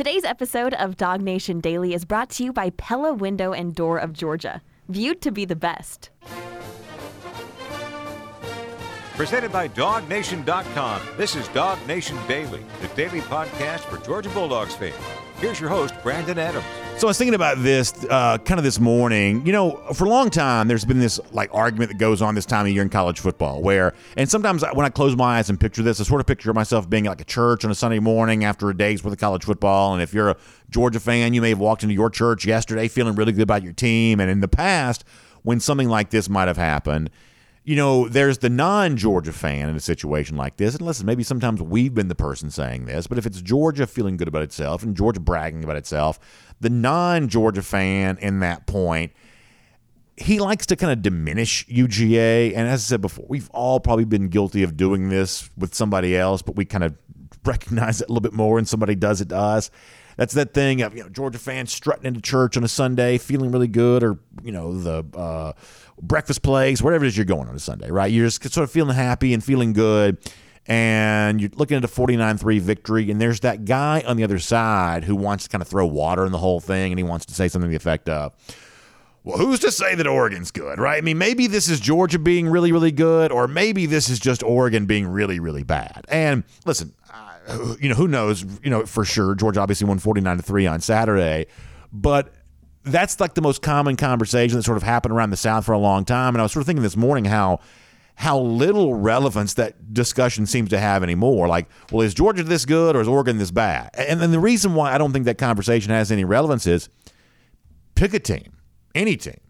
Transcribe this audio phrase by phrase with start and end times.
[0.00, 3.98] Today's episode of Dog Nation Daily is brought to you by Pella Window and Door
[3.98, 6.08] of Georgia, viewed to be the best.
[9.14, 11.02] Presented by DogNation.com.
[11.18, 14.96] This is Dog Nation Daily, the daily podcast for Georgia Bulldogs fans.
[15.40, 16.66] Here's your host, Brandon Adams.
[16.98, 19.46] So I was thinking about this uh, kind of this morning.
[19.46, 22.44] You know, for a long time, there's been this like argument that goes on this
[22.44, 25.58] time of year in college football, where and sometimes when I close my eyes and
[25.58, 28.44] picture this, I sort of picture myself being like a church on a Sunday morning
[28.44, 29.94] after a day's worth of college football.
[29.94, 30.36] And if you're a
[30.68, 33.72] Georgia fan, you may have walked into your church yesterday feeling really good about your
[33.72, 34.20] team.
[34.20, 35.04] And in the past,
[35.42, 37.08] when something like this might have happened,
[37.70, 40.74] you know, there's the non Georgia fan in a situation like this.
[40.74, 44.16] And listen, maybe sometimes we've been the person saying this, but if it's Georgia feeling
[44.16, 46.18] good about itself and Georgia bragging about itself,
[46.58, 49.12] the non Georgia fan in that point,
[50.16, 52.48] he likes to kind of diminish UGA.
[52.56, 56.16] And as I said before, we've all probably been guilty of doing this with somebody
[56.16, 56.96] else, but we kind of
[57.44, 59.70] recognize it a little bit more and somebody does it to us.
[60.16, 63.52] That's that thing of you know Georgia fans strutting into church on a Sunday, feeling
[63.52, 65.52] really good, or you know the uh,
[66.02, 68.10] breakfast place, whatever it is you're going on a Sunday, right?
[68.10, 70.18] You're just sort of feeling happy and feeling good.
[70.66, 74.38] And you're looking at a 49 3 victory, and there's that guy on the other
[74.38, 77.26] side who wants to kind of throw water in the whole thing, and he wants
[77.26, 78.34] to say something to the effect of,
[79.24, 80.96] well, who's to say that Oregon's good, right?
[80.96, 84.42] I mean, maybe this is Georgia being really, really good, or maybe this is just
[84.42, 86.04] Oregon being really, really bad.
[86.08, 89.34] And listen, uh, you know, who knows, you know, for sure.
[89.34, 91.46] Georgia obviously won 49 3 on Saturday,
[91.92, 92.32] but
[92.84, 95.78] that's like the most common conversation that sort of happened around the South for a
[95.78, 96.34] long time.
[96.34, 97.60] And I was sort of thinking this morning how
[98.16, 101.48] how little relevance that discussion seems to have anymore.
[101.48, 103.90] Like, well, is Georgia this good or is Oregon this bad?
[103.94, 106.90] And then the reason why I don't think that conversation has any relevance is
[107.94, 108.52] pick a team,
[108.94, 109.40] any team,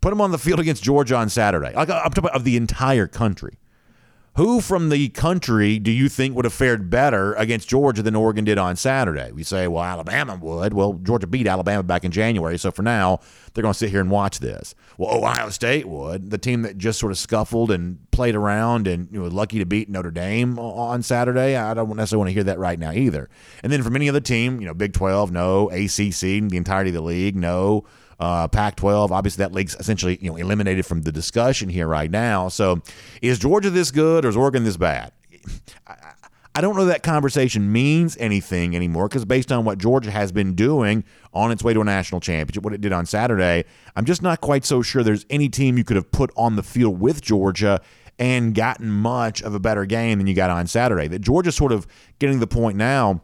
[0.00, 1.74] put them on the field against Georgia on Saturday.
[1.74, 3.58] Like I'm talking about of the entire country.
[4.36, 8.44] Who from the country do you think would have fared better against Georgia than Oregon
[8.44, 9.32] did on Saturday?
[9.32, 10.74] We say, well, Alabama would.
[10.74, 13.20] Well, Georgia beat Alabama back in January, so for now,
[13.54, 14.74] they're going to sit here and watch this.
[14.98, 19.08] Well, Ohio State would, the team that just sort of scuffled and played around and
[19.10, 21.56] you know, lucky to beat Notre Dame on Saturday.
[21.56, 23.30] I don't necessarily want to hear that right now either.
[23.62, 25.70] And then from any other team, you know, Big 12, no.
[25.70, 27.86] ACC, the entirety of the league, no.
[28.18, 32.48] Uh, Pac-12, obviously that league's essentially you know eliminated from the discussion here right now.
[32.48, 32.80] So,
[33.20, 35.12] is Georgia this good or is Oregon this bad?
[35.86, 35.96] I,
[36.56, 40.54] I don't know that conversation means anything anymore because based on what Georgia has been
[40.54, 41.04] doing
[41.34, 44.40] on its way to a national championship, what it did on Saturday, I'm just not
[44.40, 47.82] quite so sure there's any team you could have put on the field with Georgia
[48.18, 51.08] and gotten much of a better game than you got on Saturday.
[51.08, 51.86] That Georgia's sort of
[52.18, 53.20] getting the point now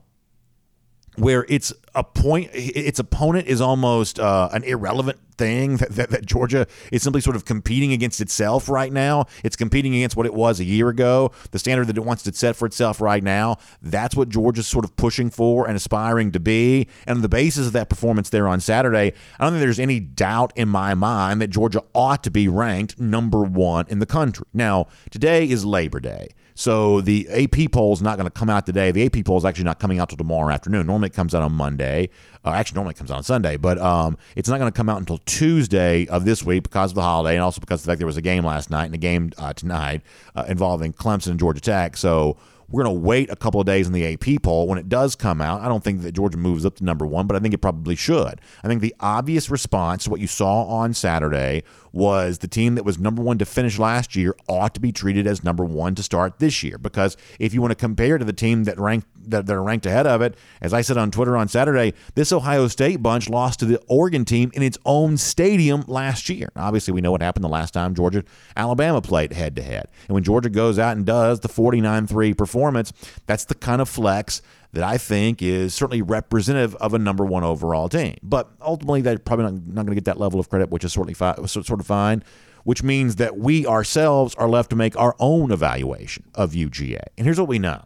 [1.17, 6.27] where it's a point its opponent is almost uh, an irrelevant thing that, that, that,
[6.27, 9.27] Georgia is simply sort of competing against itself right now.
[9.45, 12.33] It's competing against what it was a year ago, the standard that it wants to
[12.33, 13.59] set for itself right now.
[13.83, 16.89] That's what Georgia's sort of pushing for and aspiring to be.
[17.07, 20.01] And on the basis of that performance there on Saturday, I don't think there's any
[20.01, 24.47] doubt in my mind that Georgia ought to be ranked number one in the country.
[24.55, 26.29] Now, today is Labor Day.
[26.63, 28.93] So the AP poll is not going to come out today.
[28.93, 30.87] The AP poll is actually not coming out till tomorrow afternoon.
[30.87, 32.09] Normally it comes out on Monday.
[32.45, 34.89] Uh, actually, normally it comes out on Sunday, but um, it's not going to come
[34.89, 37.91] out until Tuesday of this week because of the holiday and also because of the
[37.91, 40.03] fact there was a game last night and a game uh, tonight
[40.37, 41.97] uh, involving Clemson and Georgia Tech.
[41.97, 42.37] So
[42.73, 44.67] we're going to wait a couple of days in the AP poll.
[44.67, 47.27] When it does come out, I don't think that Georgia moves up to number one,
[47.27, 48.41] but I think it probably should.
[48.65, 52.85] I think the obvious response to what you saw on Saturday was the team that
[52.85, 56.03] was number one to finish last year ought to be treated as number one to
[56.03, 56.79] start this year.
[56.79, 59.87] Because if you want to compare to the team that ranked that, that are ranked
[59.87, 63.61] ahead of it, as I said on Twitter on Saturday, this Ohio State bunch lost
[63.61, 66.51] to the Oregon team in its own stadium last year.
[66.57, 68.25] Obviously, we know what happened the last time Georgia
[68.57, 69.89] Alabama played head to head.
[70.09, 72.93] And when Georgia goes out and does the 49 3 performance,
[73.27, 77.45] that's the kind of flex that I think is certainly representative of a number one
[77.45, 78.17] overall team.
[78.23, 80.93] But ultimately, they're probably not, not going to get that level of credit, which is
[80.93, 82.25] sort of, fi- sort of fine,
[82.65, 87.03] which means that we ourselves are left to make our own evaluation of UGA.
[87.19, 87.83] And here's what we know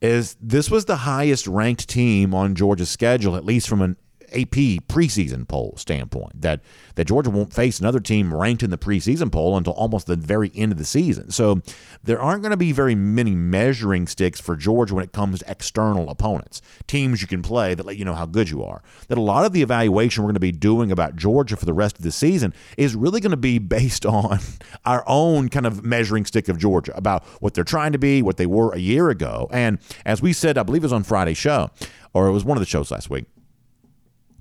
[0.00, 3.96] is this was the highest ranked team on Georgia's schedule, at least from an
[4.32, 6.60] AP preseason poll standpoint that
[6.94, 10.50] that Georgia won't face another team ranked in the preseason poll until almost the very
[10.54, 11.30] end of the season.
[11.30, 11.60] So
[12.02, 15.50] there aren't going to be very many measuring sticks for Georgia when it comes to
[15.50, 18.82] external opponents, teams you can play that let you know how good you are.
[19.08, 21.72] That a lot of the evaluation we're going to be doing about Georgia for the
[21.72, 24.40] rest of the season is really going to be based on
[24.84, 28.36] our own kind of measuring stick of Georgia about what they're trying to be, what
[28.36, 29.48] they were a year ago.
[29.52, 31.70] And as we said, I believe it was on Friday's show,
[32.12, 33.26] or it was one of the shows last week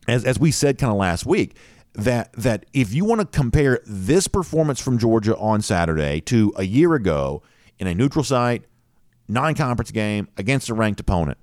[0.07, 1.55] as, as we said kind of last week,
[1.93, 6.63] that that if you want to compare this performance from Georgia on Saturday to a
[6.63, 7.41] year ago
[7.79, 8.63] in a neutral site,
[9.27, 11.37] non-conference game against a ranked opponent,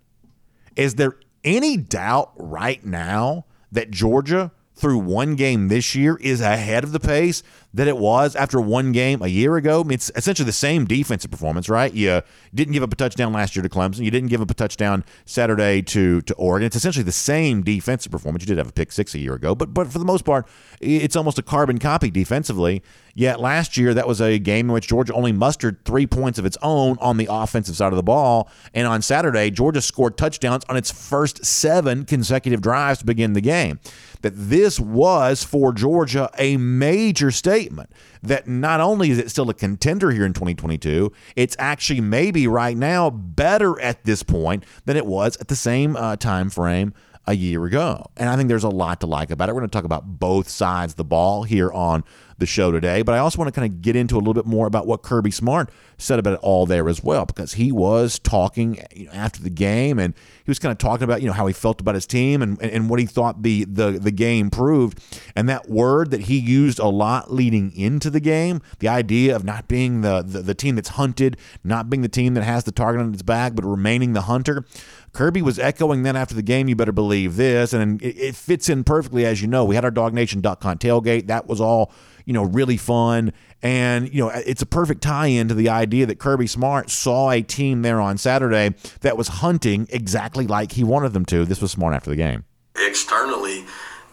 [0.77, 6.85] is there any doubt right now that Georgia through one game this year is ahead
[6.85, 7.43] of the pace
[7.75, 9.81] that it was after one game a year ago.
[9.81, 11.93] I mean, it's essentially the same defensive performance, right?
[11.93, 12.23] You
[12.55, 14.05] didn't give up a touchdown last year to Clemson.
[14.05, 16.67] You didn't give up a touchdown Saturday to to Oregon.
[16.67, 18.45] It's essentially the same defensive performance.
[18.45, 20.47] You did have a pick six a year ago, but but for the most part,
[20.81, 22.83] it's almost a carbon copy defensively.
[23.17, 26.45] Yet last year, that was a game in which Georgia only mustered three points of
[26.45, 28.51] its own on the offensive side of the ball.
[28.75, 33.41] And on Saturday, Georgia scored touchdowns on its first seven consecutive drives to begin the
[33.41, 33.79] game.
[34.23, 37.31] That this was for Georgia a major
[37.65, 37.91] statement
[38.23, 42.77] that not only is it still a contender here in 2022, it's actually maybe right
[42.77, 46.93] now better at this point than it was at the same uh, time frame
[47.27, 48.05] a year ago.
[48.17, 49.55] And I think there's a lot to like about it.
[49.55, 52.05] We're going to talk about both sides of the ball here on
[52.39, 53.03] the show today.
[53.03, 55.03] But I also want to kind of get into a little bit more about what
[55.03, 59.13] Kirby Smart said about it all there as well, because he was talking you know,
[59.13, 60.15] after the game and
[60.45, 62.61] he was kind of talking about you know how he felt about his team and,
[62.63, 65.01] and what he thought the, the the game proved.
[65.37, 69.45] And that word that he used a lot leading into the game, the idea of
[69.45, 72.73] not being the, the, the team that's hunted, not being the team that has the
[72.73, 74.65] target on its back, but remaining the hunter.
[75.15, 76.69] Kirby was echoing that after the game.
[76.69, 79.65] You better believe this, and it, it fits in perfectly, as you know.
[79.65, 81.29] We had our DawgNation.com tailgate.
[81.29, 81.93] That was all
[82.25, 83.33] you know, really fun.
[83.63, 87.31] And, you know, it's a perfect tie in to the idea that Kirby Smart saw
[87.31, 91.45] a team there on Saturday that was hunting exactly like he wanted them to.
[91.45, 92.45] This was Smart after the game.
[92.77, 93.65] Externally,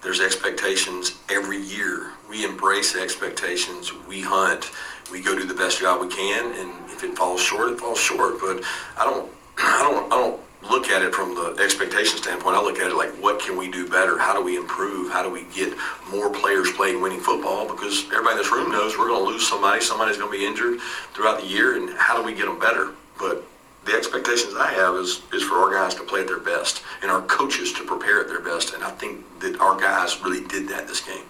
[0.04, 2.12] there's expectations every year.
[2.30, 3.92] We embrace expectations.
[4.08, 4.72] We hunt.
[5.12, 6.54] We go do the best job we can.
[6.56, 8.40] And if it falls short, it falls short.
[8.40, 8.64] But
[8.98, 12.56] I don't, I don't, I don't look at it from the expectation standpoint.
[12.56, 14.18] I look at it like, what can we do better?
[14.18, 15.12] How do we improve?
[15.12, 15.74] How do we get
[16.12, 17.68] more players playing winning football?
[17.68, 19.82] Because everybody in this room knows we're going to lose somebody.
[19.82, 20.80] Somebody's going to be injured
[21.14, 22.92] throughout the year, and how do we get them better?
[23.18, 23.44] But
[23.86, 27.10] the expectations I have is, is for our guys to play at their best and
[27.10, 28.74] our coaches to prepare at their best.
[28.74, 31.24] And I think that our guys really did that this game.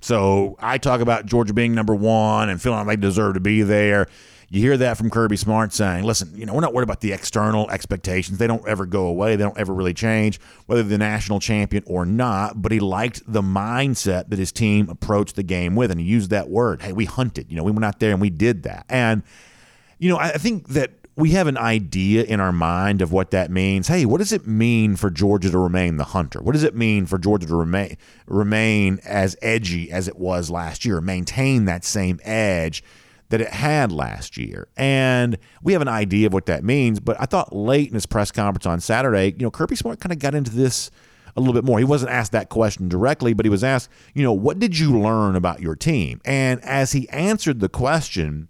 [0.00, 3.62] So I talk about Georgia being number one and feeling like they deserve to be
[3.62, 4.06] there.
[4.48, 7.12] You hear that from Kirby Smart saying, listen, you know, we're not worried about the
[7.12, 8.38] external expectations.
[8.38, 9.34] They don't ever go away.
[9.34, 12.62] They don't ever really change, whether the national champion or not.
[12.62, 15.90] But he liked the mindset that his team approached the game with.
[15.90, 16.82] And he used that word.
[16.82, 17.50] Hey, we hunted.
[17.50, 18.86] You know, we went out there and we did that.
[18.88, 19.24] And,
[19.98, 23.50] you know, I think that we have an idea in our mind of what that
[23.50, 23.88] means.
[23.88, 26.40] Hey, what does it mean for Georgia to remain the hunter?
[26.40, 27.96] What does it mean for Georgia to remain
[28.26, 32.84] remain as edgy as it was last year, maintain that same edge
[33.28, 34.68] that it had last year.
[34.76, 37.00] And we have an idea of what that means.
[37.00, 40.12] But I thought late in his press conference on Saturday, you know, Kirby Smart kind
[40.12, 40.90] of got into this
[41.36, 41.78] a little bit more.
[41.78, 44.98] He wasn't asked that question directly, but he was asked, you know, what did you
[44.98, 46.20] learn about your team?
[46.24, 48.48] And as he answered the question,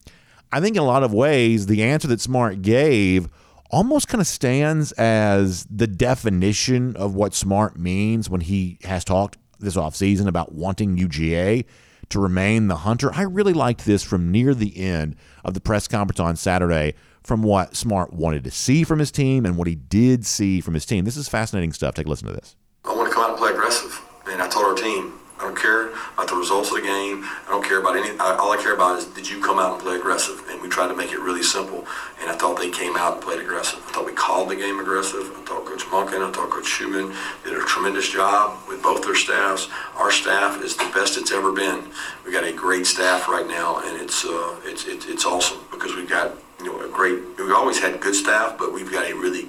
[0.52, 3.28] I think in a lot of ways, the answer that Smart gave
[3.70, 9.38] almost kind of stands as the definition of what Smart means when he has talked
[9.58, 11.64] this offseason about wanting UGA
[12.10, 13.12] to remain the hunter.
[13.14, 17.42] I really liked this from near the end of the press conference on Saturday from
[17.42, 20.86] what Smart wanted to see from his team and what he did see from his
[20.86, 21.04] team.
[21.04, 21.94] This is fascinating stuff.
[21.94, 22.54] Take a listen to this.
[22.84, 24.00] I want to come out and play aggressive.
[24.28, 25.12] And I told our team,
[25.46, 27.24] don't care about the results of the game.
[27.46, 28.10] I don't care about any.
[28.18, 30.42] I, All I care about is did you come out and play aggressive?
[30.50, 31.86] And we tried to make it really simple.
[32.20, 33.78] And I thought they came out and played aggressive.
[33.86, 35.30] I thought we called the game aggressive.
[35.36, 37.14] I thought Coach Monken, I thought Coach Schumann
[37.44, 39.68] did a tremendous job with both their staffs.
[39.96, 41.84] Our staff is the best it's ever been.
[42.24, 45.94] We got a great staff right now, and it's uh, it's, it's it's awesome because
[45.94, 47.22] we've got you know a great.
[47.38, 49.48] We've always had good staff, but we've got a really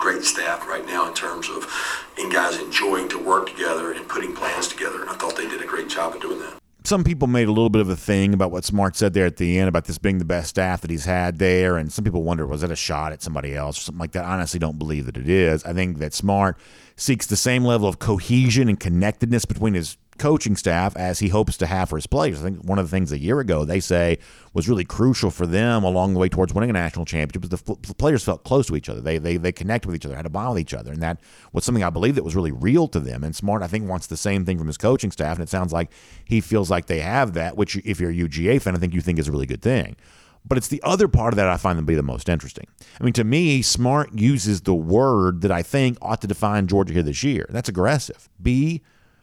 [0.00, 1.70] great staff right now in terms of
[2.18, 5.02] and guys enjoying to work together and putting plans together.
[5.02, 6.56] And I thought they did a great job of doing that.
[6.82, 9.36] Some people made a little bit of a thing about what Smart said there at
[9.36, 11.76] the end about this being the best staff that he's had there.
[11.76, 14.24] And some people wonder, was that a shot at somebody else or something like that?
[14.24, 15.62] I honestly don't believe that it is.
[15.64, 16.56] I think that Smart
[16.96, 21.56] seeks the same level of cohesion and connectedness between his coaching staff as he hopes
[21.56, 22.40] to have for his players.
[22.40, 24.18] I think one of the things a year ago they say
[24.52, 27.76] was really crucial for them along the way towards winning a national championship was the,
[27.88, 29.00] the players felt close to each other.
[29.00, 31.18] They, they they connected with each other, had a bond with each other, and that
[31.52, 33.24] was something I believe that was really real to them.
[33.24, 35.72] And Smart, I think, wants the same thing from his coaching staff, and it sounds
[35.72, 35.90] like
[36.24, 37.56] he feels like they have that.
[37.56, 39.96] Which, if you're a UGA fan, I think you think is a really good thing.
[40.44, 42.66] But it's the other part of that I find to be the most interesting.
[43.00, 46.94] I mean, to me, Smart uses the word that I think ought to define Georgia
[46.94, 47.46] here this year.
[47.50, 48.28] That's aggressive.
[48.40, 48.82] Be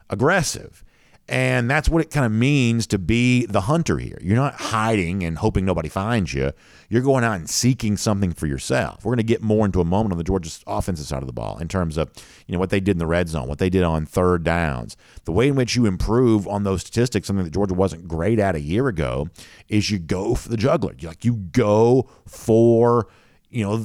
[0.10, 0.84] aggressive.
[1.30, 4.18] And that's what it kind of means to be the hunter here.
[4.22, 6.54] You're not hiding and hoping nobody finds you.
[6.88, 9.04] You're going out and seeking something for yourself.
[9.04, 11.34] We're going to get more into a moment on the Georgia offensive side of the
[11.34, 12.10] ball in terms of,
[12.46, 14.96] you know, what they did in the red zone, what they did on third downs.
[15.26, 18.56] The way in which you improve on those statistics, something that Georgia wasn't great at
[18.56, 19.28] a year ago,
[19.68, 20.96] is you go for the juggler.
[21.02, 23.08] Like you go for
[23.50, 23.78] you know,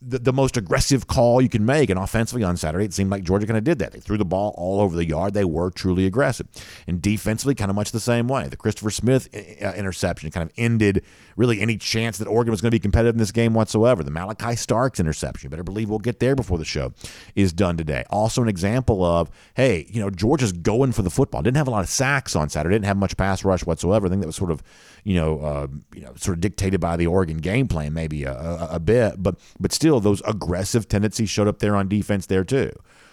[0.00, 1.90] the, the most aggressive call you can make.
[1.90, 3.92] And offensively on Saturday, it seemed like Georgia kind of did that.
[3.92, 5.34] They threw the ball all over the yard.
[5.34, 6.46] They were truly aggressive.
[6.86, 8.48] And defensively, kind of much the same way.
[8.48, 11.04] The Christopher Smith uh, interception kind of ended
[11.36, 14.04] really any chance that Oregon was going to be competitive in this game whatsoever.
[14.04, 16.92] The Malaki Starks interception, you better believe we'll get there before the show
[17.34, 18.04] is done today.
[18.10, 21.42] Also, an example of, hey, you know, Georgia's going for the football.
[21.42, 24.06] Didn't have a lot of sacks on Saturday, didn't have much pass rush whatsoever.
[24.06, 24.62] I think that was sort of,
[25.02, 28.34] you know, uh, you know, sort of dictated by the Oregon game plan, maybe a,
[28.70, 32.70] a bit, but but still, those aggressive tendencies showed up there on defense there too.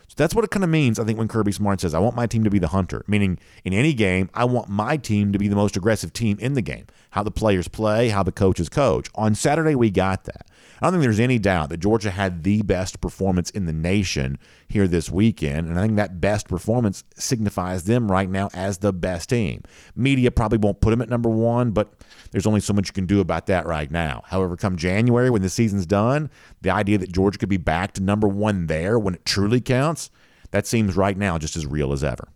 [0.07, 2.15] So that's what it kind of means, I think, when Kirby Smart says, I want
[2.15, 5.39] my team to be the hunter, meaning in any game, I want my team to
[5.39, 6.87] be the most aggressive team in the game.
[7.09, 9.09] How the players play, how the coaches coach.
[9.15, 10.47] On Saturday, we got that.
[10.81, 14.37] I don't think there's any doubt that Georgia had the best performance in the nation
[14.67, 18.93] here this weekend, and I think that best performance signifies them right now as the
[18.93, 19.63] best team.
[19.95, 21.93] Media probably won't put them at number one, but
[22.31, 24.23] there's only so much you can do about that right now.
[24.27, 26.29] However, come January when the season's done,
[26.61, 30.11] the idea that Georgia could be back to number one there when it truly counts,
[30.51, 32.27] that seems right now just as real as ever.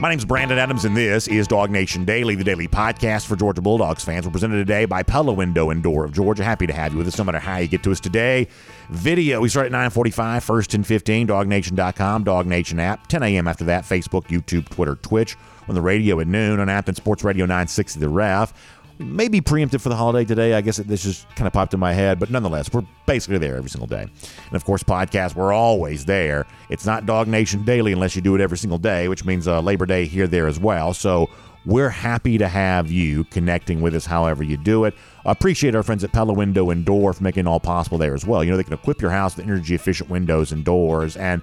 [0.00, 3.60] My name's Brandon Adams, and this is Dog Nation Daily, the daily podcast for Georgia
[3.60, 4.24] Bulldogs fans.
[4.24, 6.42] We're presented today by Pella Window and Door of Georgia.
[6.42, 8.48] Happy to have you with us, no matter how you get to us today.
[8.88, 13.08] Video, we start at 945, first and 15, dognation.com, Dog Nation app.
[13.08, 13.46] 10 a.m.
[13.46, 15.36] after that, Facebook, YouTube, Twitter, Twitch.
[15.68, 18.54] On the radio at noon, on Athens Sports Radio 960, The Ref
[19.00, 20.54] maybe preempted for the holiday today.
[20.54, 23.38] I guess it, this just kind of popped in my head, but nonetheless, we're basically
[23.38, 24.02] there every single day.
[24.02, 26.46] And of course, podcast, we're always there.
[26.68, 29.60] It's not Dog Nation Daily unless you do it every single day, which means uh,
[29.60, 30.94] Labor Day here, there as well.
[30.94, 31.28] So
[31.66, 34.94] we're happy to have you connecting with us however you do it.
[35.24, 38.24] Appreciate our friends at Pella Window and Door for making it all possible there as
[38.24, 38.42] well.
[38.42, 41.42] You know, they can equip your house with energy efficient windows and doors and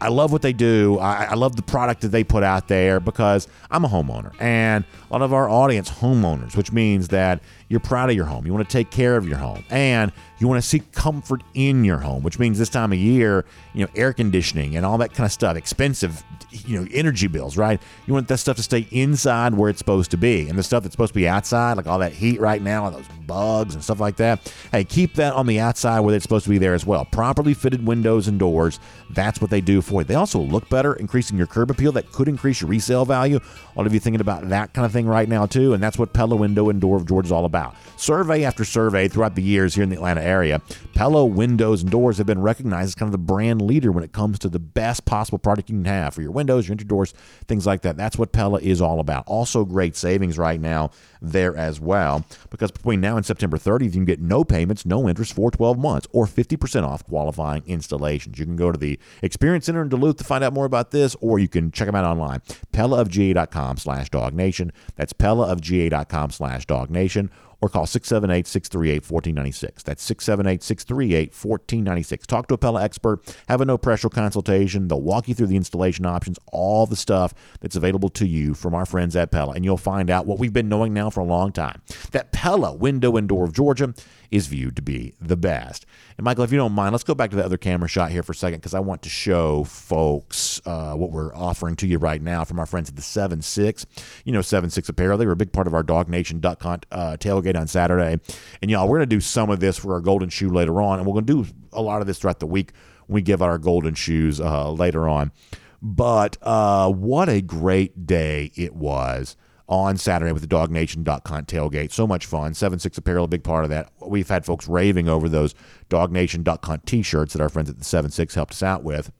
[0.00, 0.98] I love what they do.
[0.98, 4.84] I, I, love the product that they put out there because I'm a homeowner and
[4.84, 8.46] a lot of our audience homeowners, which means that you're proud of your home.
[8.46, 11.84] You want to take care of your home and you want to seek comfort in
[11.84, 15.12] your home, which means this time of year, you know, air conditioning and all that
[15.12, 17.80] kind of stuff, expensive, you know, energy bills, right?
[18.06, 20.48] You want that stuff to stay inside where it's supposed to be.
[20.48, 22.90] And the stuff that's supposed to be outside, like all that heat right now, all
[22.92, 26.44] those bugs and stuff like that, hey, keep that on the outside where it's supposed
[26.44, 27.04] to be there as well.
[27.04, 28.78] Properly fitted windows and doors,
[29.10, 30.04] that's what they do for you.
[30.04, 31.92] They also look better, increasing your curb appeal.
[31.92, 33.36] That could increase your resale value.
[33.38, 35.72] A lot of you thinking about that kind of thing right now, too.
[35.72, 37.74] And that's what Pella Window and Door of Georgia is all about.
[37.96, 40.60] Survey after survey throughout the years here in the Atlanta area,
[40.94, 44.12] Pella Windows and Doors have been recognized as kind of the brand leader when it
[44.12, 47.14] comes to the best possible product you can have for your windows, your entry doors,
[47.46, 47.96] things like that.
[47.96, 49.24] That's what Pella is all about.
[49.26, 53.90] Also, great savings right now there as well because between now and September 30th, you
[53.90, 58.38] can get no payments, no interest for 12 months or 50% off qualifying installations.
[58.38, 61.16] You can go to the Experience Center in Duluth to find out more about this,
[61.20, 62.40] or you can check them out online.
[62.72, 64.70] PellaofGA.com slash DawgNation.
[64.96, 69.82] That's PellaofGA.com slash DawgNation or call 678 638 1496.
[69.82, 72.26] That's 678 638 1496.
[72.26, 74.88] Talk to a Pella expert, have a no pressure consultation.
[74.88, 78.74] They'll walk you through the installation options, all the stuff that's available to you from
[78.74, 81.24] our friends at Pella, and you'll find out what we've been knowing now for a
[81.24, 83.94] long time that Pella Window and Door of Georgia
[84.30, 85.86] is viewed to be the best.
[86.16, 88.22] And Michael, if you don't mind, let's go back to the other camera shot here
[88.22, 91.98] for a second because I want to show folks uh, what we're offering to you
[91.98, 93.86] right now from our friends at the 7 6.
[94.24, 95.18] You know, 7 6 Apparel.
[95.18, 98.20] They were a big part of our DawgNation Duck Hunt uh, tailgate on Saturday.
[98.60, 100.98] And y'all, we're going to do some of this for our golden shoe later on.
[100.98, 102.72] And we're going to do a lot of this throughout the week
[103.06, 105.32] when we give out our golden shoes uh, later on.
[105.80, 109.36] But uh, what a great day it was
[109.68, 111.92] on Saturday with the DawgNation.com tailgate.
[111.92, 112.54] So much fun.
[112.54, 113.90] 7 6 Apparel, a big part of that.
[114.00, 115.54] We've had folks raving over those
[115.90, 119.12] DawgNation.com t shirts that our friends at the 7 6 helped us out with.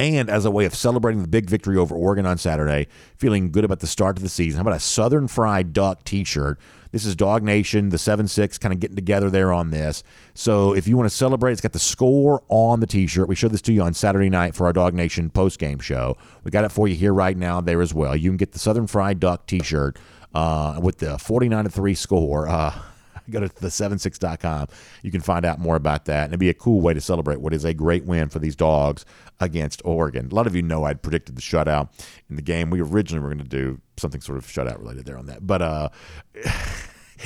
[0.00, 3.64] And as a way of celebrating the big victory over Oregon on Saturday, feeling good
[3.64, 6.58] about the start of the season, how about a Southern Fried Duck t shirt
[6.90, 10.02] this is Dog Nation, the 7 6, kind of getting together there on this.
[10.34, 13.28] So if you want to celebrate, it's got the score on the t shirt.
[13.28, 16.16] We showed this to you on Saturday night for our Dog Nation post game show.
[16.44, 18.16] We got it for you here right now there as well.
[18.16, 19.98] You can get the Southern Fried Duck t shirt
[20.34, 22.48] uh, with the 49 to 3 score.
[22.48, 22.78] Uh,
[23.30, 24.68] go to the76.com.
[25.02, 26.24] You can find out more about that.
[26.24, 28.56] And it'd be a cool way to celebrate what is a great win for these
[28.56, 29.04] dogs
[29.40, 30.28] against Oregon.
[30.30, 31.88] A lot of you know I'd predicted the shutout
[32.28, 32.70] in the game.
[32.70, 35.46] We originally were going to do something sort of shutout related there on that.
[35.46, 35.88] But uh,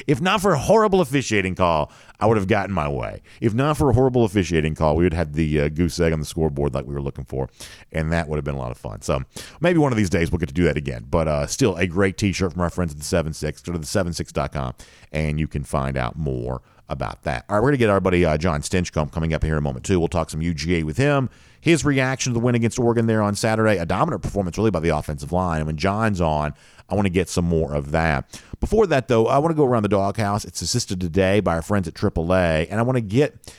[0.06, 3.22] if not for a horrible officiating call, I would have gotten my way.
[3.40, 6.12] If not for a horrible officiating call, we would have had the uh, goose egg
[6.12, 7.48] on the scoreboard like we were looking for,
[7.90, 9.02] and that would have been a lot of fun.
[9.02, 9.22] So
[9.60, 11.06] maybe one of these days we'll get to do that again.
[11.08, 13.62] But uh, still, a great T-shirt from our friends at the Seven Six.
[13.62, 14.74] Go to the 76.com
[15.12, 17.44] and you can find out more about that.
[17.48, 19.58] All right, we're going to get our buddy uh, Jon Stinchcomb coming up here in
[19.58, 19.98] a moment, too.
[19.98, 21.30] We'll talk some UGA with him.
[21.62, 24.80] His reaction to the win against Oregon there on Saturday, a dominant performance really by
[24.80, 25.58] the offensive line.
[25.58, 26.54] And when John's on,
[26.88, 28.42] I want to get some more of that.
[28.58, 30.44] Before that, though, I want to go around the doghouse.
[30.44, 33.54] It's assisted today by our friends at AAA, and I want to get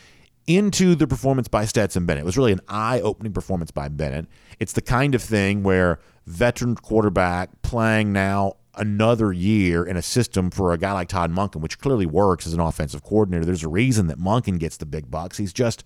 [0.45, 2.23] into the performance by Stetson Bennett.
[2.23, 4.27] It was really an eye opening performance by Bennett.
[4.59, 10.49] It's the kind of thing where veteran quarterback playing now another year in a system
[10.49, 13.45] for a guy like Todd Monken, which clearly works as an offensive coordinator.
[13.45, 15.37] There's a reason that Monken gets the big bucks.
[15.37, 15.85] He's just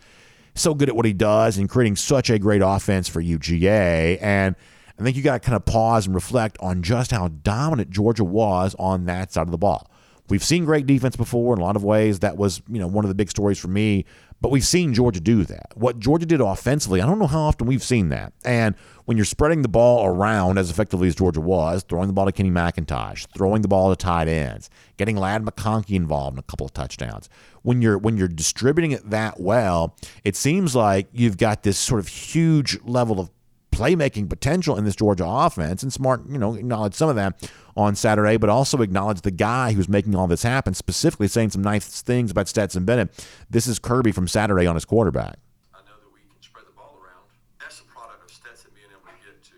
[0.57, 4.17] so good at what he does and creating such a great offense for UGA.
[4.21, 4.55] And
[4.99, 8.23] I think you got to kind of pause and reflect on just how dominant Georgia
[8.23, 9.89] was on that side of the ball.
[10.29, 12.19] We've seen great defense before in a lot of ways.
[12.19, 14.05] That was, you know, one of the big stories for me.
[14.39, 15.73] But we've seen Georgia do that.
[15.75, 18.33] What Georgia did offensively, I don't know how often we've seen that.
[18.45, 18.75] And
[19.05, 22.31] when you're spreading the ball around as effectively as Georgia was, throwing the ball to
[22.31, 26.65] Kenny McIntosh, throwing the ball to tight ends, getting Ladd McConkey involved in a couple
[26.65, 27.29] of touchdowns.
[27.63, 31.99] When you're when you're distributing it that well, it seems like you've got this sort
[31.99, 33.31] of huge level of
[33.77, 35.83] playmaking potential in this Georgia offense.
[35.83, 39.73] And Smart, you know, acknowledged some of that on Saturday, but also acknowledged the guy
[39.73, 43.27] who's making all this happen, specifically saying some nice things about Stetson Bennett.
[43.49, 45.37] This is Kirby from Saturday on his quarterback.
[45.75, 47.29] I know that we can spread the ball around.
[47.59, 49.53] That's the product of Stetson being able to get to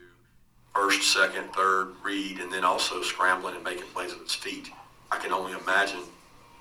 [0.76, 4.70] first, second, third, read, and then also scrambling and making plays with his feet.
[5.12, 6.02] I can only imagine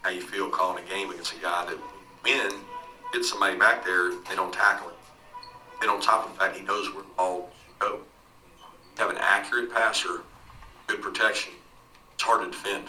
[0.02, 1.76] how you feel calling a game against a guy that
[2.22, 2.52] when
[3.12, 4.97] get somebody back there, they don't tackle him.
[5.80, 8.00] And on top of that, he knows where the ball go.
[8.98, 10.22] Have an accurate passer,
[10.86, 11.52] good protection.
[12.14, 12.88] It's hard to defend.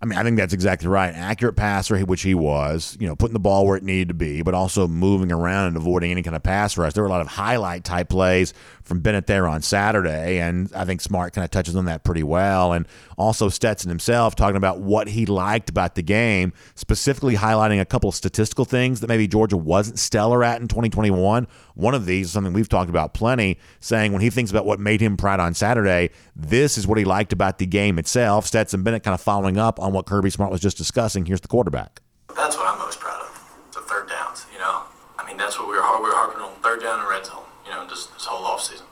[0.00, 1.14] I mean, I think that's exactly right.
[1.14, 4.42] Accurate passer, which he was, you know, putting the ball where it needed to be,
[4.42, 6.92] but also moving around and avoiding any kind of pass rush.
[6.92, 10.84] There were a lot of highlight type plays from Bennett there on Saturday, and I
[10.84, 12.74] think Smart kind of touches on that pretty well.
[12.74, 17.84] And also Stetson himself talking about what he liked about the game, specifically highlighting a
[17.84, 21.46] couple of statistical things that maybe Georgia wasn't stellar at in 2021.
[21.74, 24.80] One of these is something we've talked about plenty, saying when he thinks about what
[24.80, 28.46] made him proud on Saturday, this is what he liked about the game itself.
[28.46, 31.26] Stetson Bennett kind of following up on what Kirby Smart was just discussing.
[31.26, 32.02] Here's the quarterback.
[32.34, 33.72] That's what I'm most proud of.
[33.72, 34.82] The third downs, you know.
[35.18, 37.44] I mean, that's what we were we were harping on third down and red zone,
[37.64, 38.84] you know, just this whole offseason.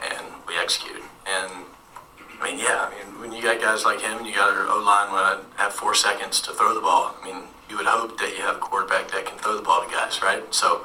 [0.00, 1.02] And we executed.
[1.26, 1.65] And
[2.46, 4.70] I mean, yeah, I mean, when you got guys like him and you got your
[4.70, 7.86] O line when I have four seconds to throw the ball, I mean, you would
[7.86, 10.42] hope that you have a quarterback that can throw the ball to guys, right?
[10.54, 10.82] So,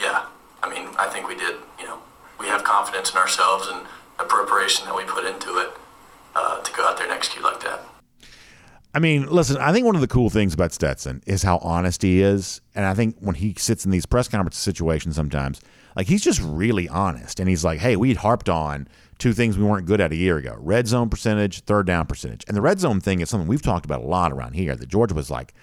[0.00, 0.26] yeah,
[0.60, 1.54] I mean, I think we did.
[1.78, 2.00] You know,
[2.40, 3.86] we have confidence in ourselves and
[4.18, 5.70] the preparation that we put into it
[6.34, 7.80] uh, to go out there and execute like that.
[8.92, 12.02] I mean, listen, I think one of the cool things about Stetson is how honest
[12.02, 12.60] he is.
[12.74, 15.60] And I think when he sits in these press conference situations sometimes,
[15.94, 17.38] like he's just really honest.
[17.38, 20.36] And he's like, hey, we'd harped on two things we weren't good at a year
[20.36, 22.44] ago red zone percentage, third down percentage.
[22.48, 24.88] And the red zone thing is something we've talked about a lot around here that
[24.88, 25.54] Georgia was like,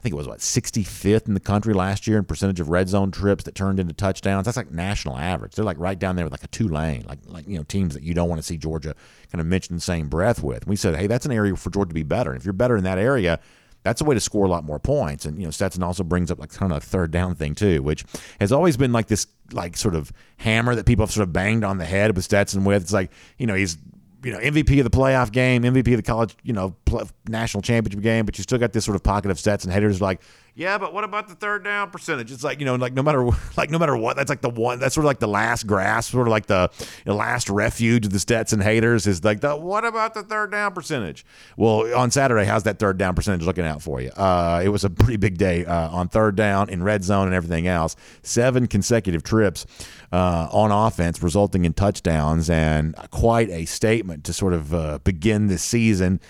[0.00, 2.88] I think it was what 65th in the country last year in percentage of red
[2.88, 4.46] zone trips that turned into touchdowns.
[4.46, 5.54] That's like national average.
[5.54, 8.02] They're like right down there with like a Tulane, like like you know teams that
[8.02, 8.94] you don't want to see Georgia
[9.30, 10.62] kind of mention the same breath with.
[10.62, 12.30] And we said, hey, that's an area for Georgia to be better.
[12.30, 13.40] And if you're better in that area,
[13.82, 15.24] that's a way to score a lot more points.
[15.24, 17.82] And you know, Stetson also brings up like kind of a third down thing too,
[17.82, 18.04] which
[18.40, 21.64] has always been like this like sort of hammer that people have sort of banged
[21.64, 22.82] on the head with Stetson with.
[22.82, 23.78] It's like you know he's
[24.22, 26.76] you know MVP of the playoff game, MVP of the college you know
[27.28, 30.20] national championship game, but you still got this sort of pocket of Stetson haters like
[30.54, 32.32] yeah, but what about the third down percentage?
[32.32, 33.24] It's like you know, like no matter
[33.56, 34.78] like no matter what, that's like the one.
[34.78, 38.06] That's sort of like the last grasp, sort of like the you know, last refuge
[38.06, 41.24] of the Stetson haters is like the what about the third down percentage?
[41.56, 44.10] Well, on Saturday, how's that third down percentage looking out for you?
[44.10, 47.34] Uh, it was a pretty big day uh, on third down in red zone and
[47.34, 47.96] everything else.
[48.22, 49.66] Seven consecutive trips
[50.12, 55.46] uh, on offense, resulting in touchdowns, and quite a statement to sort of uh, begin
[55.46, 56.20] this season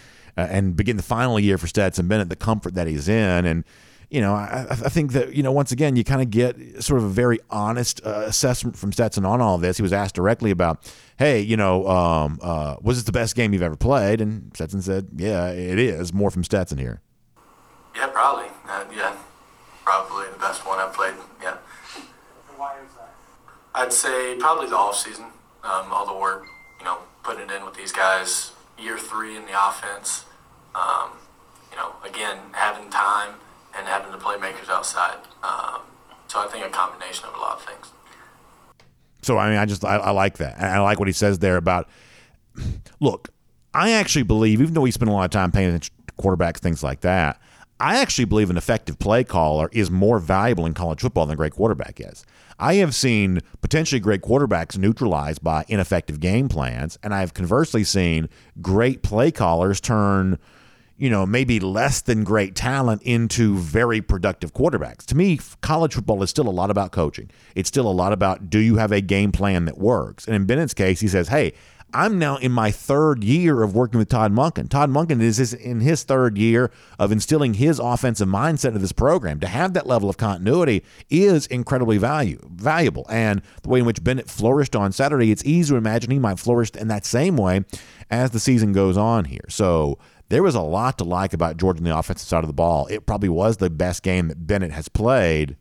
[0.51, 2.29] and begin the final year for Stetson Bennett.
[2.29, 3.65] The comfort that he's in and
[4.11, 6.99] you know, I, I, think that, you know, once again, you kind of get sort
[6.99, 9.77] of a very honest uh, assessment from Stetson on all of this.
[9.77, 13.53] He was asked directly about, hey, you know, um, uh, was this the best game
[13.53, 14.21] you've ever played?
[14.21, 16.13] And Stetson said, yeah, it is.
[16.13, 17.01] More from Stetson here.
[17.95, 18.47] Yeah, probably.
[18.69, 19.17] Uh, yeah,
[19.85, 21.15] probably the best one I've played.
[21.41, 21.59] Yeah.
[22.57, 23.15] Why is that?
[23.77, 25.27] I'd say probably the off season.
[25.63, 26.47] Um, all the work,
[26.81, 28.53] you know, putting it in with these guys.
[28.77, 30.25] Year three in the offense.
[30.75, 31.11] Um,
[31.71, 33.35] you know, again, having time–
[33.77, 35.19] and having the playmakers outside.
[35.43, 35.83] Um,
[36.29, 37.93] so I think a combination of a lot of things.
[39.23, 40.57] So I mean, I just I, I like that.
[40.57, 41.89] And I like what he says there about.
[43.01, 43.31] Look,
[43.75, 46.59] I actually believe, even though we spend a lot of time paying attention to quarterbacks,
[46.59, 47.41] things like that,
[47.79, 51.37] I actually believe an effective play caller is more valuable in college football than a
[51.37, 52.25] great quarterback is.
[52.59, 57.85] I have seen potentially great quarterbacks neutralized by ineffective game plans, and I have conversely
[57.85, 58.29] seen
[58.61, 60.39] great play callers turn
[61.01, 65.07] you know, maybe less than great talent into very productive quarterbacks.
[65.07, 67.31] To me, college football is still a lot about coaching.
[67.55, 70.27] It's still a lot about do you have a game plan that works?
[70.27, 71.55] And in Bennett's case, he says, hey,
[71.95, 74.69] I'm now in my third year of working with Todd Monken.
[74.69, 79.41] Todd Monken is in his third year of instilling his offensive mindset into this program.
[79.41, 83.07] To have that level of continuity is incredibly value, valuable.
[83.09, 86.39] And the way in which Bennett flourished on Saturday, it's easy to imagine he might
[86.39, 87.65] flourish in that same way
[88.11, 89.47] as the season goes on here.
[89.49, 89.99] So
[90.31, 92.87] there was a lot to like about Georgia on the offensive side of the ball.
[92.87, 95.57] It probably was the best game that Bennett has played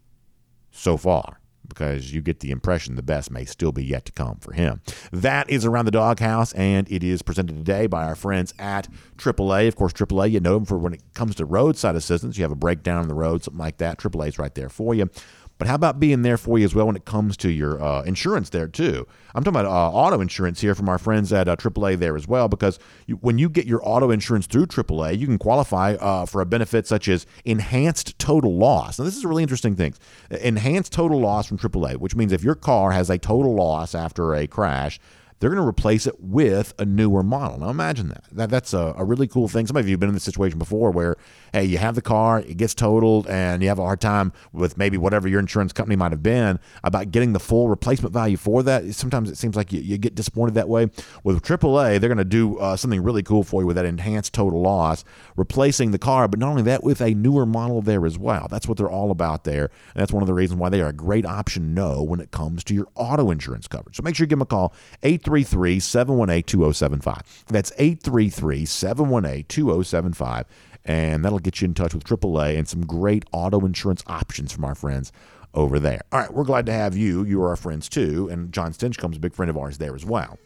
[0.71, 4.37] so far because you get the impression the best may still be yet to come
[4.39, 4.81] for him.
[5.11, 9.67] That is Around the Doghouse, and it is presented today by our friends at AAA.
[9.67, 12.37] Of course, AAA, you know them for when it comes to roadside assistance.
[12.37, 13.99] You have a breakdown on the road, something like that.
[13.99, 15.09] AAA is right there for you.
[15.59, 18.01] But how about being there for you as well when it comes to your uh,
[18.03, 19.05] insurance there too?
[19.35, 22.29] I'm talking about uh, auto insurance here from our friends at uh, AAA there as
[22.29, 26.25] well, because you, when you get your auto insurance through AAA, you can qualify uh,
[26.25, 28.97] for a benefit such as enhanced total loss.
[28.97, 29.95] Now, this is a really interesting thing.
[30.31, 34.33] Enhanced total loss from AAA, which means if your car has a total loss after
[34.33, 34.97] a crash,
[35.39, 37.59] they're going to replace it with a newer model.
[37.59, 38.23] Now imagine that.
[38.31, 39.67] that that's a, a, really cool thing.
[39.67, 41.15] Some of you have been in this situation before where,
[41.53, 44.77] hey, you have the car, it gets totaled, and you have a hard time with
[44.77, 48.63] maybe whatever your insurance company might have been about getting the full replacement value for
[48.63, 48.93] that.
[48.93, 50.89] Sometimes it seems like you, you get disappointed that way.
[51.23, 54.33] With AAA, they're going to do uh, something really cool for you with that enhanced
[54.33, 58.17] total loss, replacing the car, but not only that, with a newer model there as
[58.17, 58.47] well.
[58.49, 59.65] That's what they're all about there.
[59.93, 62.31] And that's one of the reasons why they are a great option no when it
[62.31, 63.95] comes to your auto insurance coverage.
[63.95, 67.43] So make sure you give them a call, 8 833 718 2075.
[67.47, 70.45] That's 833 718 2075.
[70.85, 74.65] And that'll get you in touch with AAA and some great auto insurance options from
[74.65, 75.11] our friends
[75.53, 76.01] over there.
[76.11, 77.23] All right, we're glad to have you.
[77.23, 78.29] You are our friends too.
[78.31, 80.39] And Jon Stinchcomb's a big friend of ours there as well.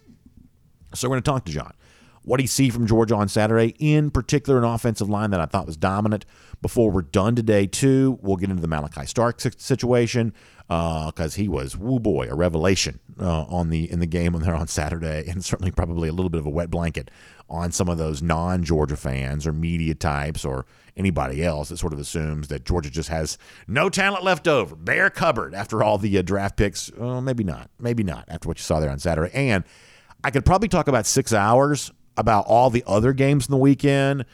[0.93, 1.73] So we're going to talk to John.
[2.25, 3.75] What do you see from Georgia on Saturday?
[3.79, 6.25] In particular, an offensive line that I thought was dominant.
[6.61, 10.33] Before we're done today, too, we'll get into the Malaki Stark situation
[10.67, 14.41] because uh, he was, woo boy, a revelation uh, on the in the game on
[14.41, 17.11] there on Saturday, and certainly probably a little bit of a wet blanket
[17.49, 21.99] on some of those non-Georgia fans or media types or anybody else that sort of
[21.99, 26.21] assumes that Georgia just has no talent left over, bare cupboard after all the uh,
[26.21, 26.91] draft picks.
[26.97, 29.33] Maybe not, maybe not after what you saw there on Saturday.
[29.33, 29.63] And
[30.23, 34.25] I could probably talk about six hours about all the other games in the weekend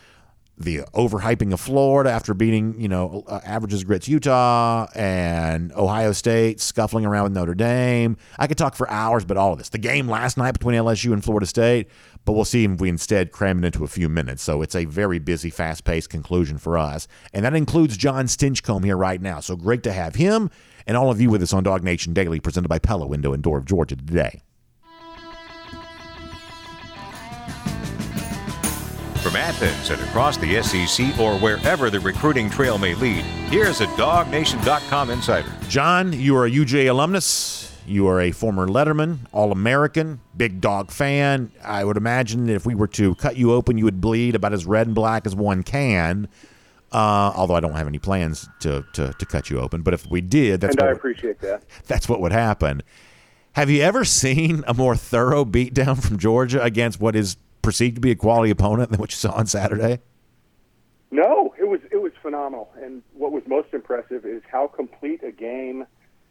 [0.60, 6.60] the overhyping of Florida after beating, you know, uh, averages grits Utah and Ohio State
[6.60, 8.17] scuffling around with Notre Dame.
[8.38, 9.69] I could talk for hours about all of this.
[9.69, 11.88] The game last night between LSU and Florida State,
[12.26, 14.43] but we'll see if we instead cram it into a few minutes.
[14.43, 17.08] So it's a very busy, fast paced conclusion for us.
[17.34, 19.39] And that includes Jon Stinchcomb here right now.
[19.39, 20.50] So great to have him
[20.86, 23.41] and all of you with us on Dog Nation Daily, presented by Pella Window and
[23.43, 24.41] Door of Georgia today.
[29.29, 33.85] From Athens and across the SEC or wherever the recruiting trail may lead, here's a
[33.89, 35.47] DogNation.com insider.
[35.67, 37.77] John, you are a UGA alumnus.
[37.85, 41.51] You are a former Letterman, All American, big dog fan.
[41.63, 44.51] I would imagine that if we were to cut you open, you would bleed about
[44.51, 46.27] as red and black as one can.
[46.91, 50.09] Uh, although I don't have any plans to, to, to cut you open, but if
[50.09, 51.65] we did, that's and what I appreciate that.
[51.85, 52.81] That's what would happen.
[53.53, 58.02] Have you ever seen a more thorough beatdown from Georgia against what is perceived to
[58.02, 60.00] be a quality opponent than what you saw on Saturday?
[61.12, 62.72] No, it was it was phenomenal.
[62.82, 65.86] And what was most impressive is how complete a game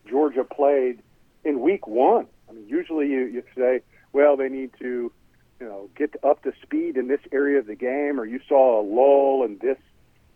[0.08, 1.02] Georgia played
[1.44, 2.26] in week one.
[2.48, 3.80] I mean, usually you, you say,
[4.12, 5.12] well, they need to,
[5.60, 8.80] you know, get up to speed in this area of the game, or you saw
[8.80, 9.78] a lull in this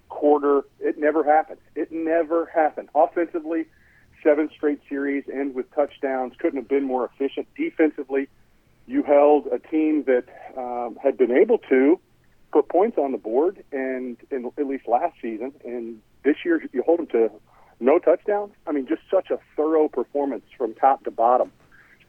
[0.09, 0.63] quarter.
[0.81, 1.61] It never happened.
[1.75, 2.91] It never happened.
[2.95, 3.67] Offensively,
[4.23, 6.35] seven straight series end with touchdowns.
[6.39, 7.49] Couldn't have been more efficient.
[7.57, 8.29] Defensively,
[8.87, 10.25] you held a team that
[10.57, 11.99] um, had been able to
[12.53, 16.83] put points on the board, and, and at least last season, and this year you
[16.83, 17.31] hold them to
[17.81, 18.53] no touchdowns.
[18.67, 21.51] I mean, just such a thorough performance from top to bottom.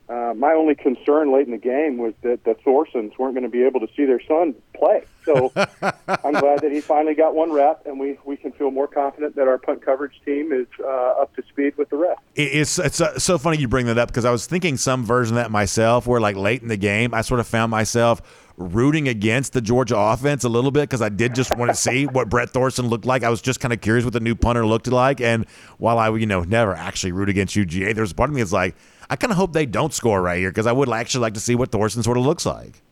[0.08, 3.48] Uh, my only concern late in the game was that the Thorsons weren't going to
[3.48, 5.04] be able to see their son play.
[5.24, 8.86] So I'm glad that he finally got one rep, and we, we can feel more
[8.86, 12.20] confident that our punt coverage team is uh, up to speed with the rest.
[12.34, 15.38] It's it's uh, so funny you bring that up because I was thinking some version
[15.38, 19.08] of that myself, where like late in the game, I sort of found myself rooting
[19.08, 22.28] against the Georgia offense a little bit because I did just want to see what
[22.28, 23.24] Brett Thorson looked like.
[23.24, 25.46] I was just kind of curious what the new punter looked like, and
[25.78, 28.76] while I you know never actually root against UGA, there's part of me that's like
[29.10, 31.40] I kind of hope they don't score right here because I would actually like to
[31.40, 32.82] see what Thorson sort of looks like.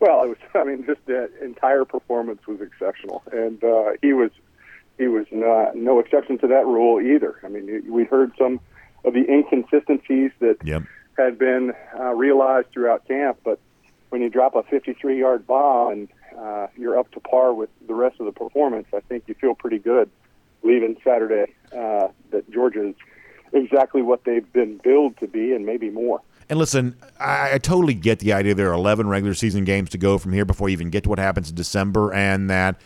[0.00, 0.36] Well, it was.
[0.54, 4.30] I mean, just the entire performance was exceptional, and uh, he was
[4.98, 7.40] he was not, no exception to that rule either.
[7.42, 8.60] I mean, we heard some
[9.04, 10.82] of the inconsistencies that yep.
[11.16, 13.58] had been uh, realized throughout camp, but
[14.10, 18.20] when you drop a 53-yard bomb and uh, you're up to par with the rest
[18.20, 20.10] of the performance, I think you feel pretty good
[20.62, 22.94] leaving Saturday uh, that Georgia is
[23.52, 26.20] exactly what they've been billed to be and maybe more.
[26.48, 29.98] And listen, I, I, totally get the idea there are 11 regular season games to
[29.98, 32.80] go from here before you even get to what happens in December, and that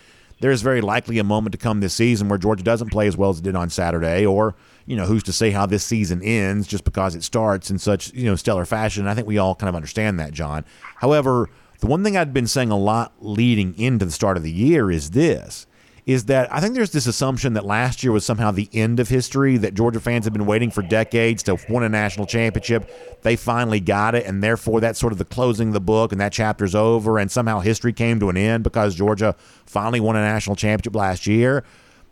[0.44, 3.30] there's very likely a moment to come this season where Georgia doesn't play as well
[3.30, 4.54] as it did on Saturday, or
[4.84, 8.12] you know who's to say how this season ends just because it starts in such
[8.12, 9.06] you know stellar fashion.
[9.06, 10.66] I think we all kind of understand that, John.
[10.96, 11.48] However,
[11.80, 14.90] the one thing I'd been saying a lot leading into the start of the year
[14.90, 15.66] is this
[16.06, 19.08] is that I think there's this assumption that last year was somehow the end of
[19.08, 22.90] history, that Georgia fans have been waiting for decades to win a national championship.
[23.22, 26.20] They finally got it, and therefore that's sort of the closing of the book, and
[26.20, 30.20] that chapter's over, and somehow history came to an end because Georgia finally won a
[30.20, 31.64] national championship last year.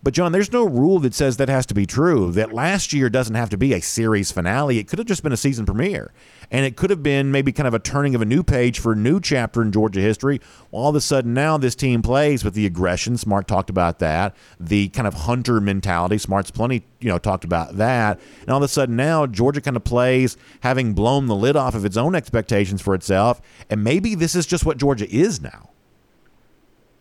[0.04, 2.32] But John, there's no rule that says that has to be true.
[2.32, 4.78] That last year doesn't have to be a series finale.
[4.78, 6.12] It could have just been a season premiere,
[6.50, 8.92] and it could have been maybe kind of a turning of a new page for
[8.92, 10.40] a new chapter in Georgia history.
[10.72, 13.16] All of a sudden, now this team plays with the aggression.
[13.16, 14.34] Smart talked about that.
[14.58, 16.18] The kind of hunter mentality.
[16.18, 18.18] Smart's plenty, you know, talked about that.
[18.40, 21.76] And all of a sudden, now Georgia kind of plays having blown the lid off
[21.76, 25.71] of its own expectations for itself, and maybe this is just what Georgia is now.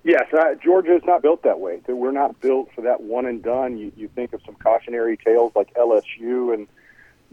[0.03, 1.79] Yes, uh, Georgia is not built that way.
[1.87, 3.77] We're not built for that one and done.
[3.77, 6.67] You, you think of some cautionary tales like LSU and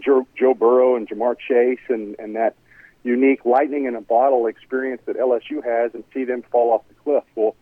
[0.00, 2.57] Joe, Joe Burrow and Ja'Marr Chase and, and that
[3.04, 6.94] unique lightning in a bottle experience that LSU has and see them fall off the
[6.94, 7.24] cliff.
[7.35, 7.57] Well,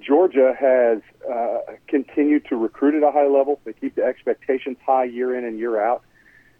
[0.00, 3.60] Georgia has uh, continued to recruit at a high level.
[3.64, 6.04] They keep the expectations high year in and year out.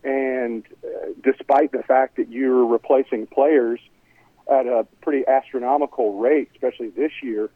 [0.05, 0.88] And uh,
[1.22, 3.81] despite the fact that you're replacing players
[4.51, 7.51] at a pretty astronomical rate, especially this year,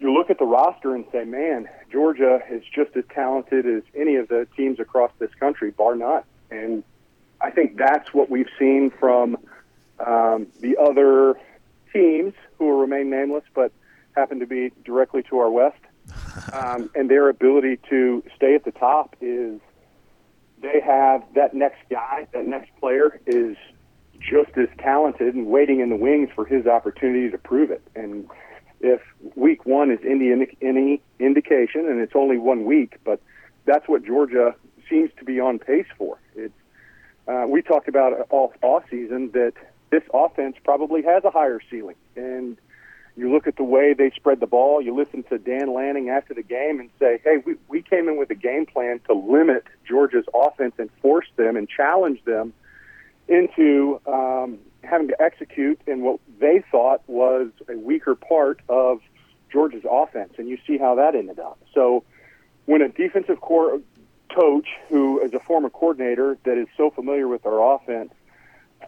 [0.00, 4.16] you look at the roster and say, man, Georgia is just as talented as any
[4.16, 6.22] of the teams across this country, bar none.
[6.50, 6.82] And
[7.40, 9.36] I think that's what we've seen from
[10.04, 11.38] um, the other
[11.92, 13.72] teams who will remain nameless, but
[14.16, 15.78] happen to be directly to our west.
[16.52, 19.60] Um, and their ability to stay at the top is
[20.60, 23.56] they have that next guy, that next player is
[24.18, 27.82] just as talented and waiting in the wings for his opportunity to prove it.
[27.94, 28.28] And
[28.80, 29.00] if
[29.34, 33.20] week one is any, any indication, and it's only one week, but
[33.66, 34.54] that's what Georgia
[34.88, 36.18] seems to be on pace for.
[36.34, 36.54] It's,
[37.28, 39.52] uh, we talked about all off season that
[39.90, 42.56] this offense probably has a higher ceiling, and
[43.16, 44.80] you look at the way they spread the ball.
[44.80, 48.16] You listen to Dan Lanning after the game and say, "Hey, we we came in
[48.16, 52.52] with a game plan to limit Georgia's offense and force them and challenge them
[53.28, 59.00] into um, having to execute in what they thought was a weaker part of
[59.52, 61.58] Georgia's offense, and you see how that ended up.
[61.74, 62.04] So,
[62.66, 63.80] when a defensive core
[64.34, 68.12] coach who is a former coordinator that is so familiar with our offense